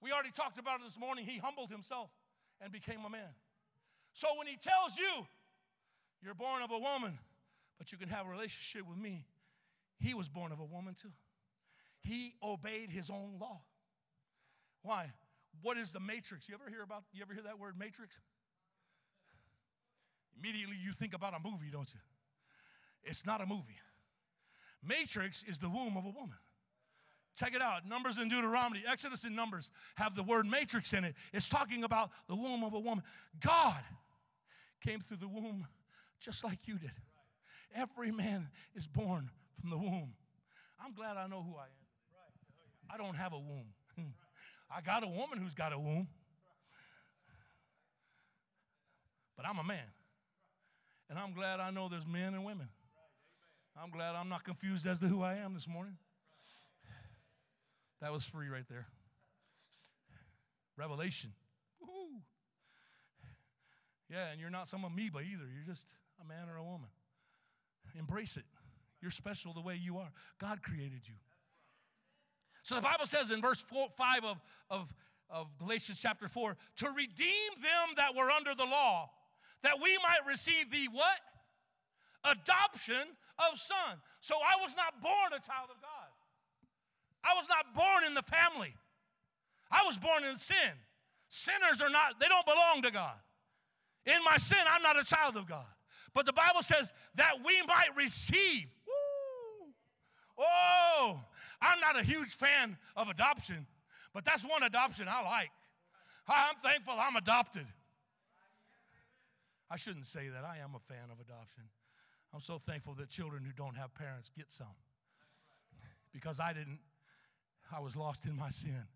[0.00, 1.24] We already talked about it this morning.
[1.24, 2.10] He humbled himself
[2.60, 3.34] and became a man.
[4.12, 5.26] So when he tells you,
[6.22, 7.18] you're born of a woman,
[7.78, 9.24] but you can have a relationship with me,
[9.98, 11.12] he was born of a woman too.
[12.00, 13.60] He obeyed his own law.
[14.82, 15.12] Why?
[15.62, 16.48] What is the matrix?
[16.48, 18.16] You ever hear about you ever hear that word matrix?
[20.38, 22.00] Immediately you think about a movie, don't you?
[23.02, 23.78] It's not a movie.
[24.86, 26.38] Matrix is the womb of a woman.
[27.38, 27.86] Check it out.
[27.86, 31.14] Numbers and Deuteronomy, Exodus and Numbers have the word matrix in it.
[31.32, 33.04] It's talking about the womb of a woman.
[33.38, 33.78] God
[34.80, 35.64] came through the womb
[36.18, 36.90] just like you did.
[37.72, 40.14] Every man is born from the womb.
[40.84, 42.92] I'm glad I know who I am.
[42.92, 43.66] I don't have a womb.
[44.76, 46.08] I got a woman who's got a womb.
[49.36, 49.86] But I'm a man.
[51.08, 52.68] And I'm glad I know there's men and women.
[53.80, 55.96] I'm glad I'm not confused as to who I am this morning.
[58.00, 58.86] That was free right there.
[60.76, 61.32] Revelation.
[61.80, 62.20] Woo-hoo.
[64.08, 65.44] Yeah, and you're not some amoeba either.
[65.52, 65.86] You're just
[66.22, 66.88] a man or a woman.
[67.98, 68.44] Embrace it.
[69.00, 70.10] You're special the way you are.
[70.40, 71.14] God created you.
[72.62, 74.36] So the Bible says in verse four, 5 of,
[74.70, 74.94] of,
[75.30, 79.10] of Galatians chapter 4 to redeem them that were under the law,
[79.62, 81.18] that we might receive the what?
[82.24, 83.98] Adoption of son.
[84.20, 85.97] So I was not born a child of God.
[87.24, 88.74] I was not born in the family.
[89.70, 90.72] I was born in sin.
[91.28, 93.16] Sinners are not, they don't belong to God.
[94.06, 95.66] In my sin, I'm not a child of God.
[96.14, 98.66] But the Bible says that we might receive.
[98.86, 99.72] Woo!
[100.38, 101.20] Oh,
[101.60, 103.66] I'm not a huge fan of adoption,
[104.14, 105.50] but that's one adoption I like.
[106.26, 107.66] I'm thankful I'm adopted.
[109.70, 110.44] I shouldn't say that.
[110.44, 111.64] I am a fan of adoption.
[112.34, 114.66] I'm so thankful that children who don't have parents get some.
[116.12, 116.78] Because I didn't,
[117.74, 118.86] I was lost in my sin,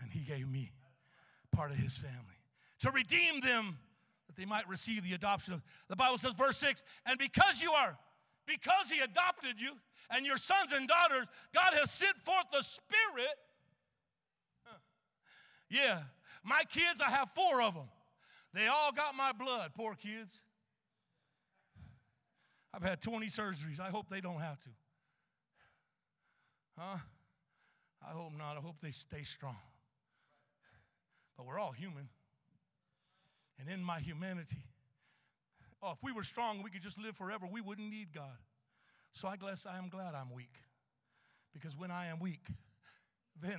[0.00, 0.72] and He gave me
[1.52, 2.16] part of His family
[2.80, 3.78] to redeem them
[4.26, 5.62] that they might receive the adoption of.
[5.88, 7.96] The Bible says, verse 6, and because you are,
[8.46, 9.72] because He adopted you
[10.10, 13.34] and your sons and daughters, God has sent forth the Spirit.
[14.64, 14.78] Huh.
[15.70, 16.02] Yeah,
[16.44, 17.88] my kids, I have four of them.
[18.54, 20.40] They all got my blood, poor kids.
[22.72, 23.80] I've had 20 surgeries.
[23.80, 24.68] I hope they don't have to.
[26.76, 26.98] Huh?
[28.08, 28.56] I hope not.
[28.56, 29.56] I hope they stay strong.
[31.36, 32.08] But we're all human.
[33.60, 34.62] And in my humanity,
[35.82, 38.38] oh, if we were strong, we could just live forever, we wouldn't need God.
[39.12, 40.54] So I guess I am glad I'm weak.
[41.52, 42.46] Because when I am weak,
[43.40, 43.58] then,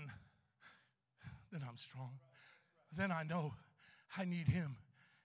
[1.52, 2.12] then I'm strong.
[2.96, 3.54] Then I know
[4.18, 4.78] I need Him.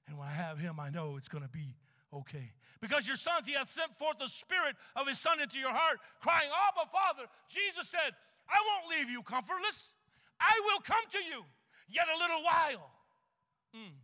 [0.06, 1.76] And when I have Him, I know it's going to be
[2.12, 2.52] okay.
[2.80, 5.98] Because your sons, He hath sent forth the Spirit of His Son into your heart,
[6.20, 7.28] crying, Abba, Father.
[7.48, 8.12] Jesus said,
[8.48, 9.92] I won't leave you comfortless.
[10.40, 11.44] I will come to you
[11.88, 12.90] yet a little while.
[13.74, 13.94] Mm.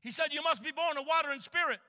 [0.00, 1.80] He said, You must be born of water and spirit.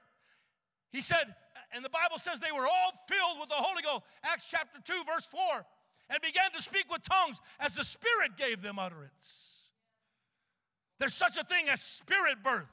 [0.91, 1.35] He said,
[1.73, 4.03] and the Bible says they were all filled with the Holy Ghost.
[4.23, 5.39] Acts chapter 2, verse 4,
[6.09, 9.57] and began to speak with tongues as the Spirit gave them utterance.
[10.99, 12.71] There's such a thing as spirit birth.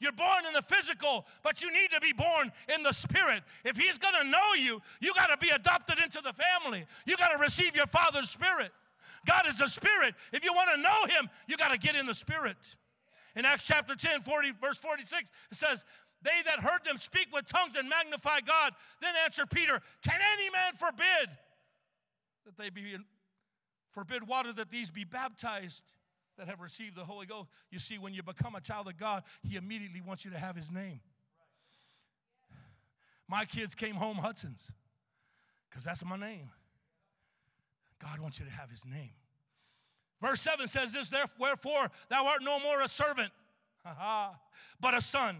[0.00, 3.42] You're born in the physical, but you need to be born in the spirit.
[3.64, 6.84] If he's going to know you, you got to be adopted into the family.
[7.06, 8.72] You got to receive your father's spirit.
[9.26, 10.14] God is a spirit.
[10.32, 12.56] If you want to know him, you got to get in the spirit.
[13.36, 15.84] In Acts chapter 10, 40, verse 46, it says,
[16.22, 20.50] They that heard them speak with tongues and magnify God, then answered Peter, Can any
[20.50, 21.30] man forbid
[22.44, 22.96] that they be
[23.92, 25.82] forbid water that these be baptized
[26.38, 27.48] that have received the Holy Ghost?
[27.70, 30.56] You see, when you become a child of God, He immediately wants you to have
[30.56, 31.00] His name.
[33.28, 34.70] My kids came home Hudson's
[35.68, 36.50] because that's my name.
[38.02, 39.12] God wants you to have His name.
[40.20, 43.30] Verse 7 says this, wherefore thou art no more a servant,
[44.80, 45.36] but a son.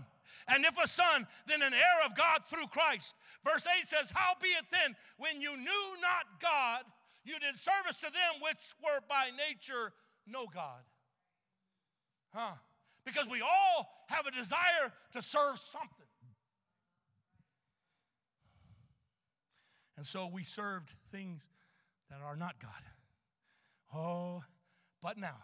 [0.46, 3.14] And if a son, then an heir of God through Christ.
[3.44, 6.82] Verse 8 says, Howbeit then, when you knew not God,
[7.24, 9.92] you did service to them which were by nature
[10.26, 10.82] no God.
[12.32, 12.54] Huh?
[13.04, 16.06] Because we all have a desire to serve something.
[19.96, 21.46] And so we served things
[22.10, 22.70] that are not God.
[23.94, 24.42] Oh,
[25.02, 25.36] but now,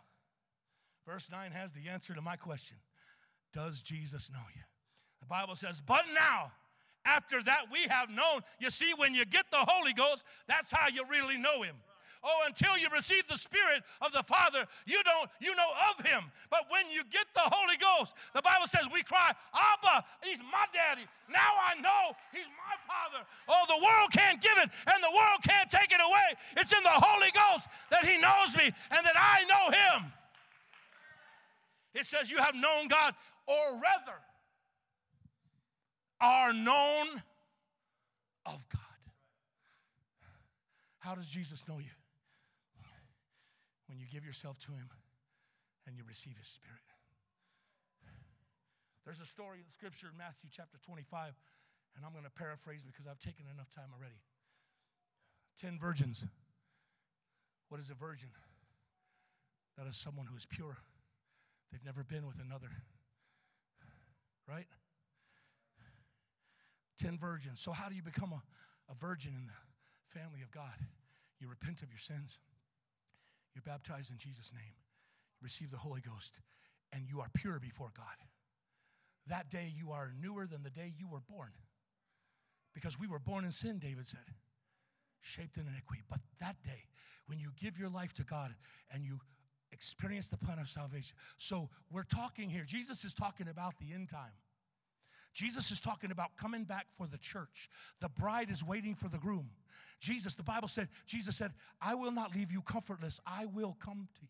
[1.06, 2.78] verse 9 has the answer to my question
[3.52, 4.62] Does Jesus know you?
[5.20, 6.52] The Bible says, But now,
[7.04, 10.88] after that we have known, you see, when you get the Holy Ghost, that's how
[10.88, 11.76] you really know Him.
[12.22, 16.24] Oh, until you receive the Spirit of the Father, you don't, you know of Him.
[16.50, 20.68] But when you get the Holy Ghost, the Bible says we cry, Abba, He's my
[20.74, 21.08] daddy.
[21.32, 23.24] Now I know He's my Father.
[23.48, 26.36] Oh, the world can't give it, and the world can't take it away.
[26.58, 30.12] It's in the Holy Ghost that He knows me and that I know Him.
[31.94, 33.14] It says, You have known God,
[33.46, 34.18] or rather,
[36.20, 37.22] are known
[38.44, 38.80] of God.
[40.98, 41.99] How does Jesus know you?
[44.10, 44.90] Give yourself to Him
[45.86, 46.82] and you receive His Spirit.
[49.04, 51.32] There's a story in Scripture in Matthew chapter 25,
[51.96, 54.20] and I'm going to paraphrase because I've taken enough time already.
[55.58, 56.24] Ten virgins.
[57.70, 58.28] What is a virgin?
[59.78, 60.76] That is someone who is pure.
[61.72, 62.70] They've never been with another.
[64.48, 64.66] Right?
[66.98, 67.60] Ten virgins.
[67.60, 68.42] So, how do you become a,
[68.90, 70.74] a virgin in the family of God?
[71.40, 72.38] You repent of your sins,
[73.54, 74.74] you're baptized in Jesus' name,
[75.40, 76.40] you receive the Holy Ghost,
[76.92, 78.06] and you are pure before God.
[79.26, 81.50] That day you are newer than the day you were born.
[82.74, 84.20] Because we were born in sin, David said,
[85.20, 86.02] shaped in iniquity.
[86.08, 86.84] But that day,
[87.26, 88.54] when you give your life to God
[88.92, 89.20] and you
[89.72, 91.16] experience the plan of salvation.
[91.38, 94.32] So we're talking here, Jesus is talking about the end time.
[95.32, 97.68] Jesus is talking about coming back for the church.
[98.00, 99.50] The bride is waiting for the groom.
[100.00, 103.20] Jesus, the Bible said, Jesus said, I will not leave you comfortless.
[103.26, 104.28] I will come to you.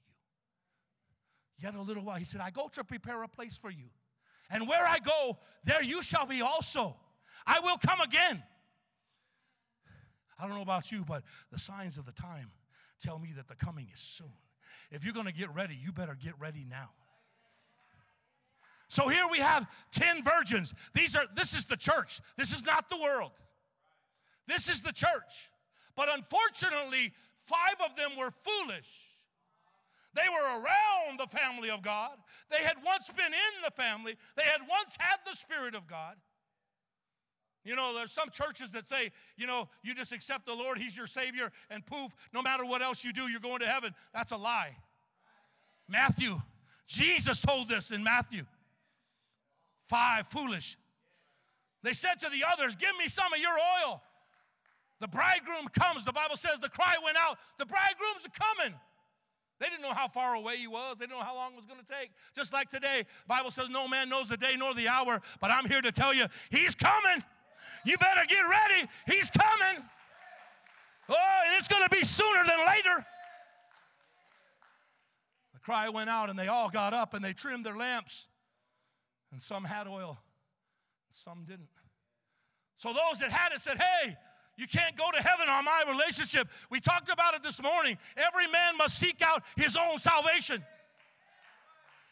[1.59, 3.87] Yet a little while, he said, I go to prepare a place for you.
[4.51, 6.97] And where I go, there you shall be also.
[7.47, 8.43] I will come again.
[10.39, 11.23] I don't know about you, but
[11.53, 12.51] the signs of the time
[13.01, 14.33] tell me that the coming is soon.
[14.91, 16.91] If you're going to get ready, you better get ready now.
[18.91, 20.75] So here we have 10 virgins.
[20.95, 22.21] These are this is the church.
[22.37, 23.31] This is not the world.
[24.49, 25.49] This is the church.
[25.95, 27.13] But unfortunately,
[27.45, 28.91] 5 of them were foolish.
[30.13, 32.11] They were around the family of God.
[32.51, 34.17] They had once been in the family.
[34.37, 36.17] They had once had the spirit of God.
[37.65, 40.97] You know, there's some churches that say, you know, you just accept the Lord, He's
[40.97, 43.95] your Savior, and poof, no matter what else you do, you're going to heaven.
[44.13, 44.77] That's a lie.
[45.87, 46.41] Matthew,
[46.89, 48.47] Jesus told this in Matthew.
[49.91, 50.79] Five, foolish.
[51.83, 54.01] They said to the others, Give me some of your oil.
[55.01, 56.05] The bridegroom comes.
[56.05, 57.39] The Bible says the cry went out.
[57.59, 58.79] The bridegrooms are coming.
[59.59, 60.99] They didn't know how far away he was.
[60.99, 62.13] They didn't know how long it was going to take.
[62.37, 65.67] Just like today, Bible says no man knows the day nor the hour, but I'm
[65.67, 67.25] here to tell you, he's coming.
[67.85, 68.89] You better get ready.
[69.07, 69.83] He's coming.
[71.09, 73.05] Oh, and it's going to be sooner than later.
[75.53, 78.29] The cry went out, and they all got up and they trimmed their lamps.
[79.33, 80.19] And some had oil,
[81.11, 81.69] some didn't.
[82.77, 84.17] So those that had it said, Hey,
[84.57, 86.49] you can't go to heaven on my relationship.
[86.71, 87.97] We talked about it this morning.
[88.17, 90.63] Every man must seek out his own salvation.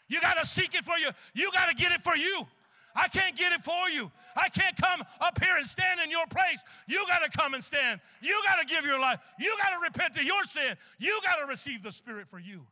[0.09, 1.11] You got to seek it for you.
[1.35, 2.47] You got to get it for you.
[2.95, 4.11] I can't get it for you.
[4.35, 6.63] I can't come up here and stand in your place.
[6.87, 8.01] You got to come and stand.
[8.23, 9.21] You got to give your life.
[9.39, 10.75] You got to repent of your sin.
[10.99, 12.67] You got to receive the Spirit for you.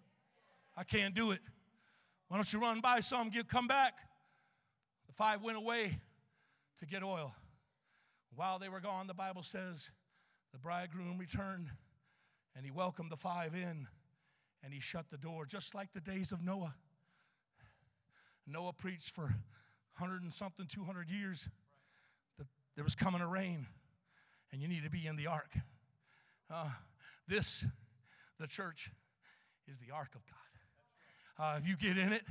[0.76, 1.40] I can't do it.
[2.28, 3.94] Why don't you run by some, get, come back?
[5.16, 5.98] Five went away
[6.78, 7.34] to get oil.
[8.34, 9.88] While they were gone, the Bible says
[10.52, 11.68] the bridegroom returned
[12.54, 13.86] and he welcomed the five in
[14.62, 16.74] and he shut the door, just like the days of Noah.
[18.46, 19.22] Noah preached for
[19.98, 21.48] 100 and something, 200 years
[22.38, 23.66] that there was coming a rain
[24.52, 25.52] and you need to be in the ark.
[26.50, 26.68] Uh,
[27.26, 27.64] this,
[28.38, 28.90] the church,
[29.66, 30.45] is the ark of God.
[31.38, 32.22] Uh, if you get in it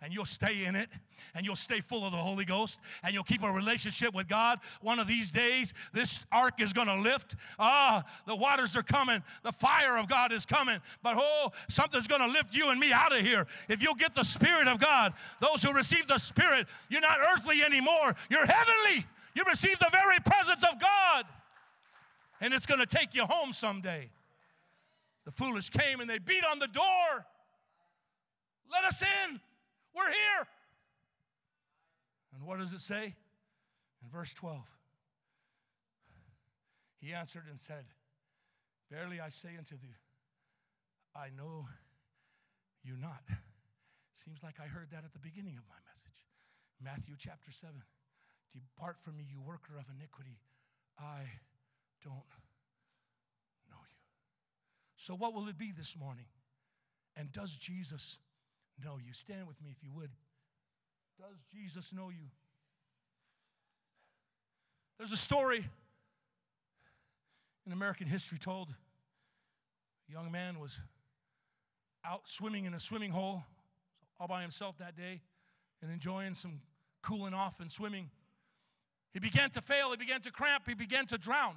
[0.00, 0.88] and you'll stay in it
[1.34, 4.58] and you'll stay full of the Holy Ghost and you'll keep a relationship with God,
[4.80, 7.36] one of these days this ark is going to lift.
[7.58, 9.22] Ah, the waters are coming.
[9.42, 10.80] The fire of God is coming.
[11.02, 13.46] But oh, something's going to lift you and me out of here.
[13.68, 17.62] If you'll get the Spirit of God, those who receive the Spirit, you're not earthly
[17.62, 19.06] anymore, you're heavenly.
[19.34, 21.24] You receive the very presence of God.
[22.40, 24.08] And it's going to take you home someday.
[25.24, 27.26] The foolish came and they beat on the door.
[28.74, 29.40] Let us in.
[29.94, 30.46] We're here.
[32.34, 33.14] And what does it say?
[34.02, 34.60] In verse 12,
[36.98, 37.84] he answered and said,
[38.90, 39.96] Verily I say unto thee,
[41.16, 41.66] I know
[42.82, 43.22] you not.
[44.24, 46.26] Seems like I heard that at the beginning of my message.
[46.82, 47.70] Matthew chapter 7.
[48.52, 50.38] Depart from me, you worker of iniquity.
[50.98, 51.22] I
[52.02, 52.30] don't
[53.70, 54.02] know you.
[54.96, 56.26] So, what will it be this morning?
[57.16, 58.18] And does Jesus
[58.82, 59.12] know you?
[59.12, 60.10] Stand with me if you would.
[61.18, 62.28] Does Jesus know you?
[64.98, 65.64] There's a story
[67.66, 68.68] in American history told.
[70.08, 70.78] A young man was
[72.04, 73.42] out swimming in a swimming hole
[74.20, 75.20] all by himself that day
[75.82, 76.60] and enjoying some
[77.02, 78.10] cooling off and swimming.
[79.12, 81.56] He began to fail, he began to cramp, he began to drown.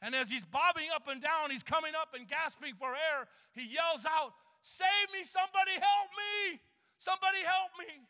[0.00, 3.26] And as he's bobbing up and down, he's coming up and gasping for air.
[3.52, 4.32] He yells out,
[4.68, 6.60] Save me, somebody help me!
[6.98, 8.04] Somebody help me!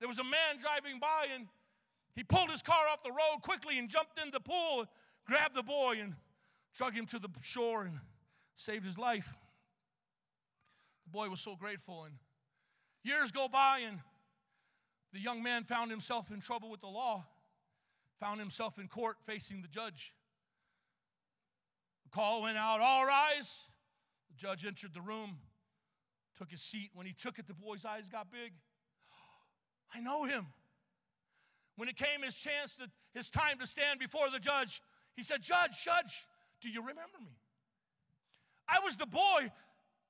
[0.00, 1.46] There was a man driving by and
[2.16, 4.84] he pulled his car off the road quickly and jumped in the pool,
[5.24, 6.14] grabbed the boy and
[6.76, 8.00] drug him to the shore and
[8.56, 9.32] saved his life.
[11.04, 12.02] The boy was so grateful.
[12.02, 12.16] And
[13.04, 14.00] years go by, and
[15.12, 17.24] the young man found himself in trouble with the law,
[18.18, 20.12] found himself in court facing the judge.
[22.02, 23.60] The call went out, all rise.
[24.32, 25.38] The judge entered the room,
[26.38, 26.90] took his seat.
[26.94, 28.52] When he took it, the boy's eyes got big.
[29.94, 30.46] I know him.
[31.76, 34.80] When it came his chance, to, his time to stand before the judge,
[35.14, 36.26] he said, Judge, Judge,
[36.60, 37.36] do you remember me?
[38.68, 39.50] I was the boy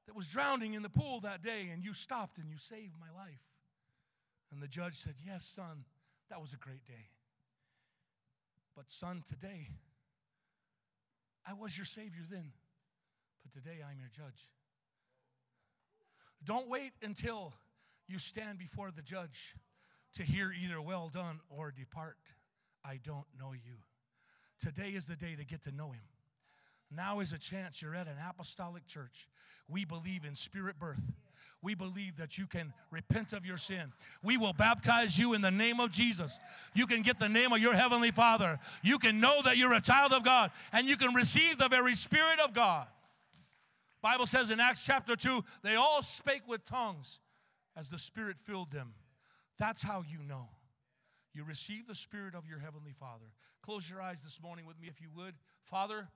[0.07, 3.11] that was drowning in the pool that day, and you stopped and you saved my
[3.19, 3.43] life.
[4.53, 5.85] And the judge said, Yes, son,
[6.31, 7.09] that was a great day.
[8.77, 9.69] But, son, today,
[11.47, 12.53] I was your Savior then,
[13.43, 14.49] but today I'm your judge.
[16.45, 17.53] Don't wait until
[18.09, 19.55] you stand before the judge
[20.15, 22.19] to hear either well done or depart.
[22.85, 23.77] I don't know you.
[24.61, 26.03] Today is the day to get to know him.
[26.95, 29.29] Now is a chance you're at an apostolic church.
[29.69, 31.01] We believe in spirit birth.
[31.63, 33.93] We believe that you can repent of your sin.
[34.23, 36.39] We will baptize you in the name of Jesus.
[36.75, 38.59] You can get the name of your heavenly Father.
[38.83, 41.95] You can know that you're a child of God and you can receive the very
[41.95, 42.87] spirit of God.
[44.03, 47.21] Bible says in Acts chapter 2, they all spake with tongues
[47.77, 48.95] as the spirit filled them.
[49.59, 50.49] That's how you know.
[51.33, 53.25] You receive the Spirit of your Heavenly Father.
[53.63, 55.35] Close your eyes this morning with me, if you would.
[55.65, 56.09] Father,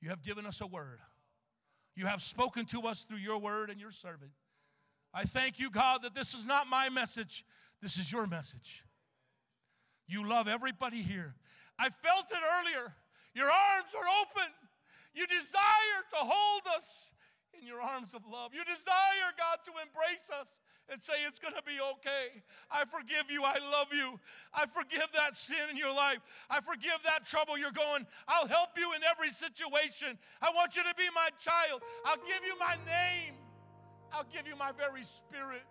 [0.00, 1.00] you have given us a word.
[1.94, 4.30] You have spoken to us through your word and your servant.
[5.12, 7.44] I thank you, God, that this is not my message,
[7.82, 8.84] this is your message.
[10.06, 11.34] You love everybody here.
[11.78, 12.92] I felt it earlier.
[13.34, 14.50] Your arms are open.
[15.14, 17.12] You desire to hold us
[17.60, 18.52] in your arms of love.
[18.52, 20.60] You desire, God, to embrace us
[20.90, 22.42] and say, It's going to be okay.
[22.70, 23.44] I forgive you.
[23.44, 24.18] I love you.
[24.52, 26.18] I forgive that sin in your life.
[26.50, 28.06] I forgive that trouble you're going.
[28.28, 30.18] I'll help you in every situation.
[30.42, 31.82] I want you to be my child.
[32.04, 33.34] I'll give you my name.
[34.12, 35.62] I'll give you my very spirit.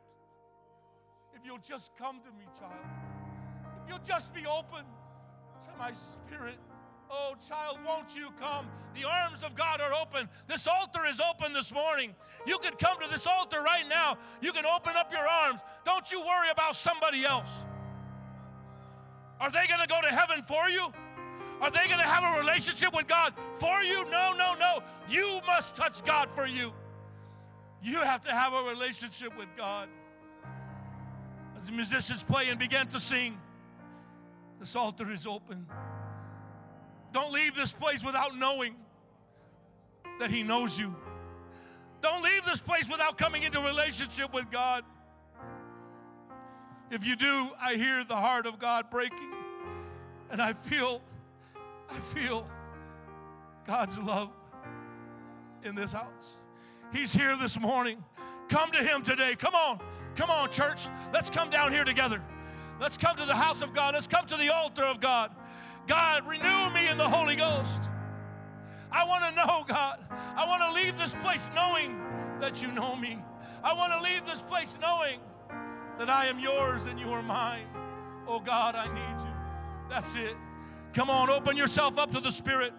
[1.35, 2.85] If you'll just come to me, child.
[3.83, 4.85] If you'll just be open
[5.65, 6.57] to my spirit.
[7.15, 8.65] Oh, child, won't you come?
[8.95, 10.27] The arms of God are open.
[10.47, 12.15] This altar is open this morning.
[12.47, 14.17] You can come to this altar right now.
[14.41, 15.59] You can open up your arms.
[15.85, 17.49] Don't you worry about somebody else.
[19.39, 20.91] Are they going to go to heaven for you?
[21.61, 24.03] Are they going to have a relationship with God for you?
[24.05, 24.81] No, no, no.
[25.07, 26.73] You must touch God for you.
[27.83, 29.87] You have to have a relationship with God.
[31.59, 33.37] As the musicians play and begin to sing,
[34.59, 35.67] this altar is open.
[37.13, 38.75] Don't leave this place without knowing
[40.19, 40.93] that He knows you.
[42.01, 44.83] Don't leave this place without coming into relationship with God.
[46.91, 49.31] If you do, I hear the heart of God breaking.
[50.29, 51.01] And I feel,
[51.89, 52.49] I feel
[53.65, 54.31] God's love
[55.63, 56.39] in this house.
[56.91, 58.03] He's here this morning.
[58.49, 59.35] Come to Him today.
[59.35, 59.79] Come on.
[60.15, 60.87] Come on, church.
[61.13, 62.21] Let's come down here together.
[62.79, 63.93] Let's come to the house of God.
[63.93, 65.31] Let's come to the altar of God.
[65.87, 67.81] God, renew me in the Holy Ghost.
[68.91, 69.99] I want to know, God.
[70.09, 71.99] I want to leave this place knowing
[72.39, 73.19] that you know me.
[73.63, 75.19] I want to leave this place knowing
[75.97, 77.65] that I am yours and you are mine.
[78.27, 79.89] Oh, God, I need you.
[79.89, 80.35] That's it.
[80.93, 82.73] Come on, open yourself up to the Spirit.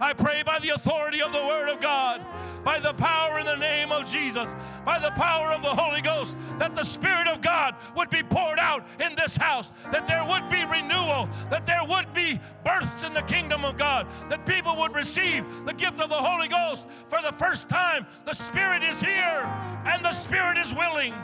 [0.00, 2.24] I pray by the authority of the Word of God,
[2.64, 4.54] by the power in the name of Jesus,
[4.84, 8.58] by the power of the Holy Ghost, that the Spirit of God would be poured
[8.58, 13.12] out in this house, that there would be renewal, that there would be births in
[13.12, 17.20] the kingdom of God, that people would receive the gift of the Holy Ghost for
[17.22, 18.06] the first time.
[18.26, 19.44] The Spirit is here
[19.86, 21.14] and the Spirit is willing.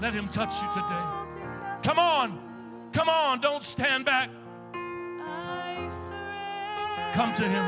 [0.00, 1.20] Let Him touch you today.
[1.82, 2.38] Come on.
[2.92, 3.40] Come on.
[3.40, 4.30] Don't stand back.
[7.12, 7.64] Come to him.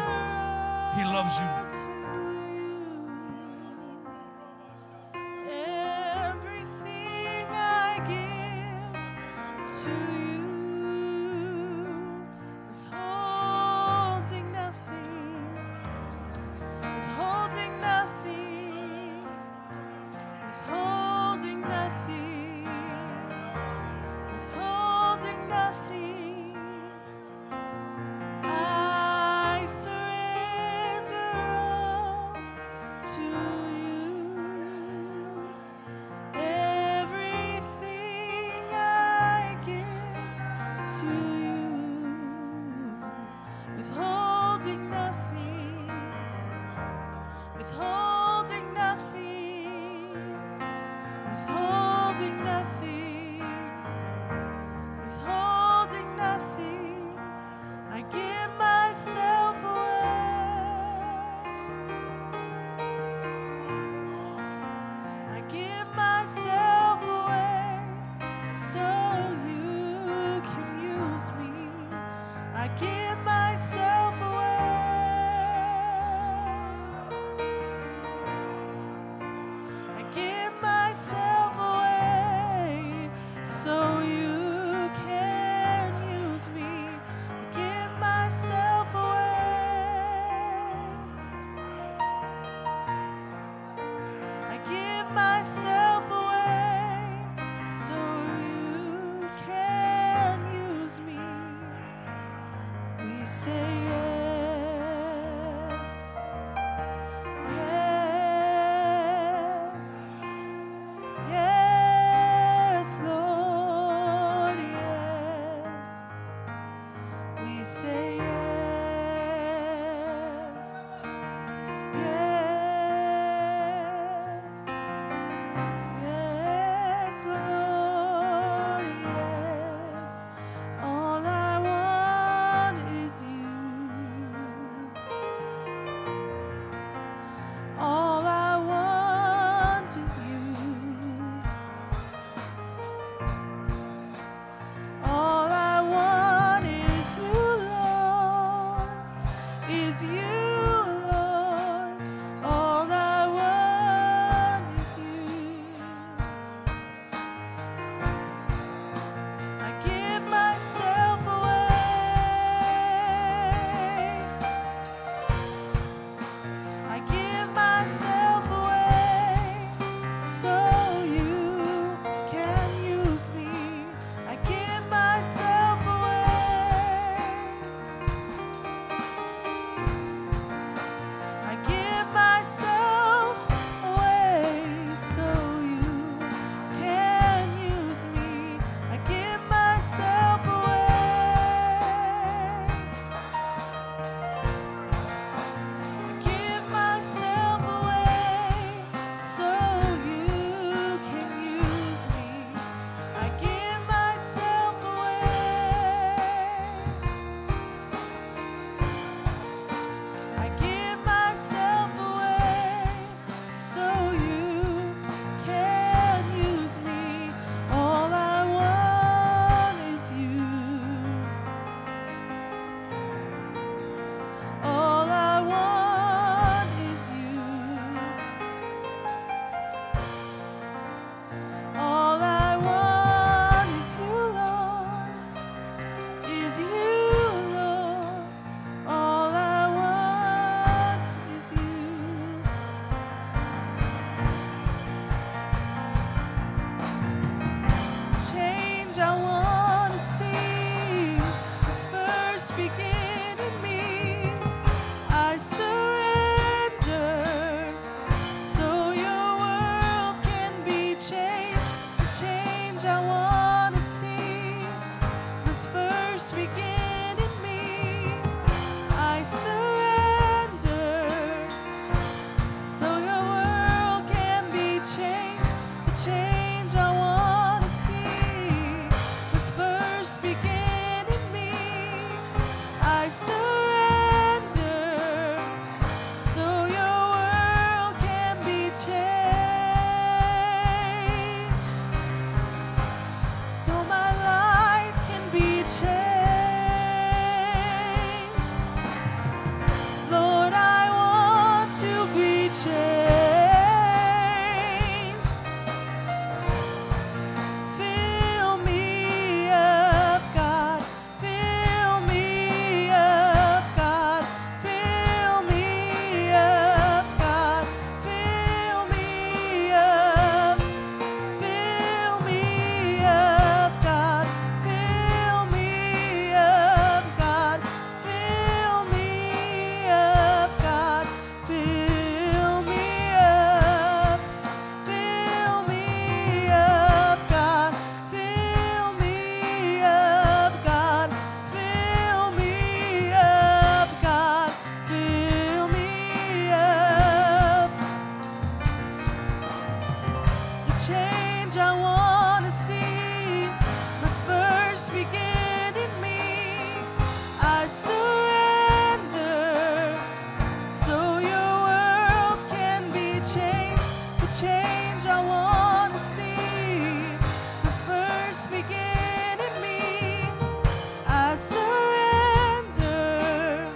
[0.97, 1.92] He loves you.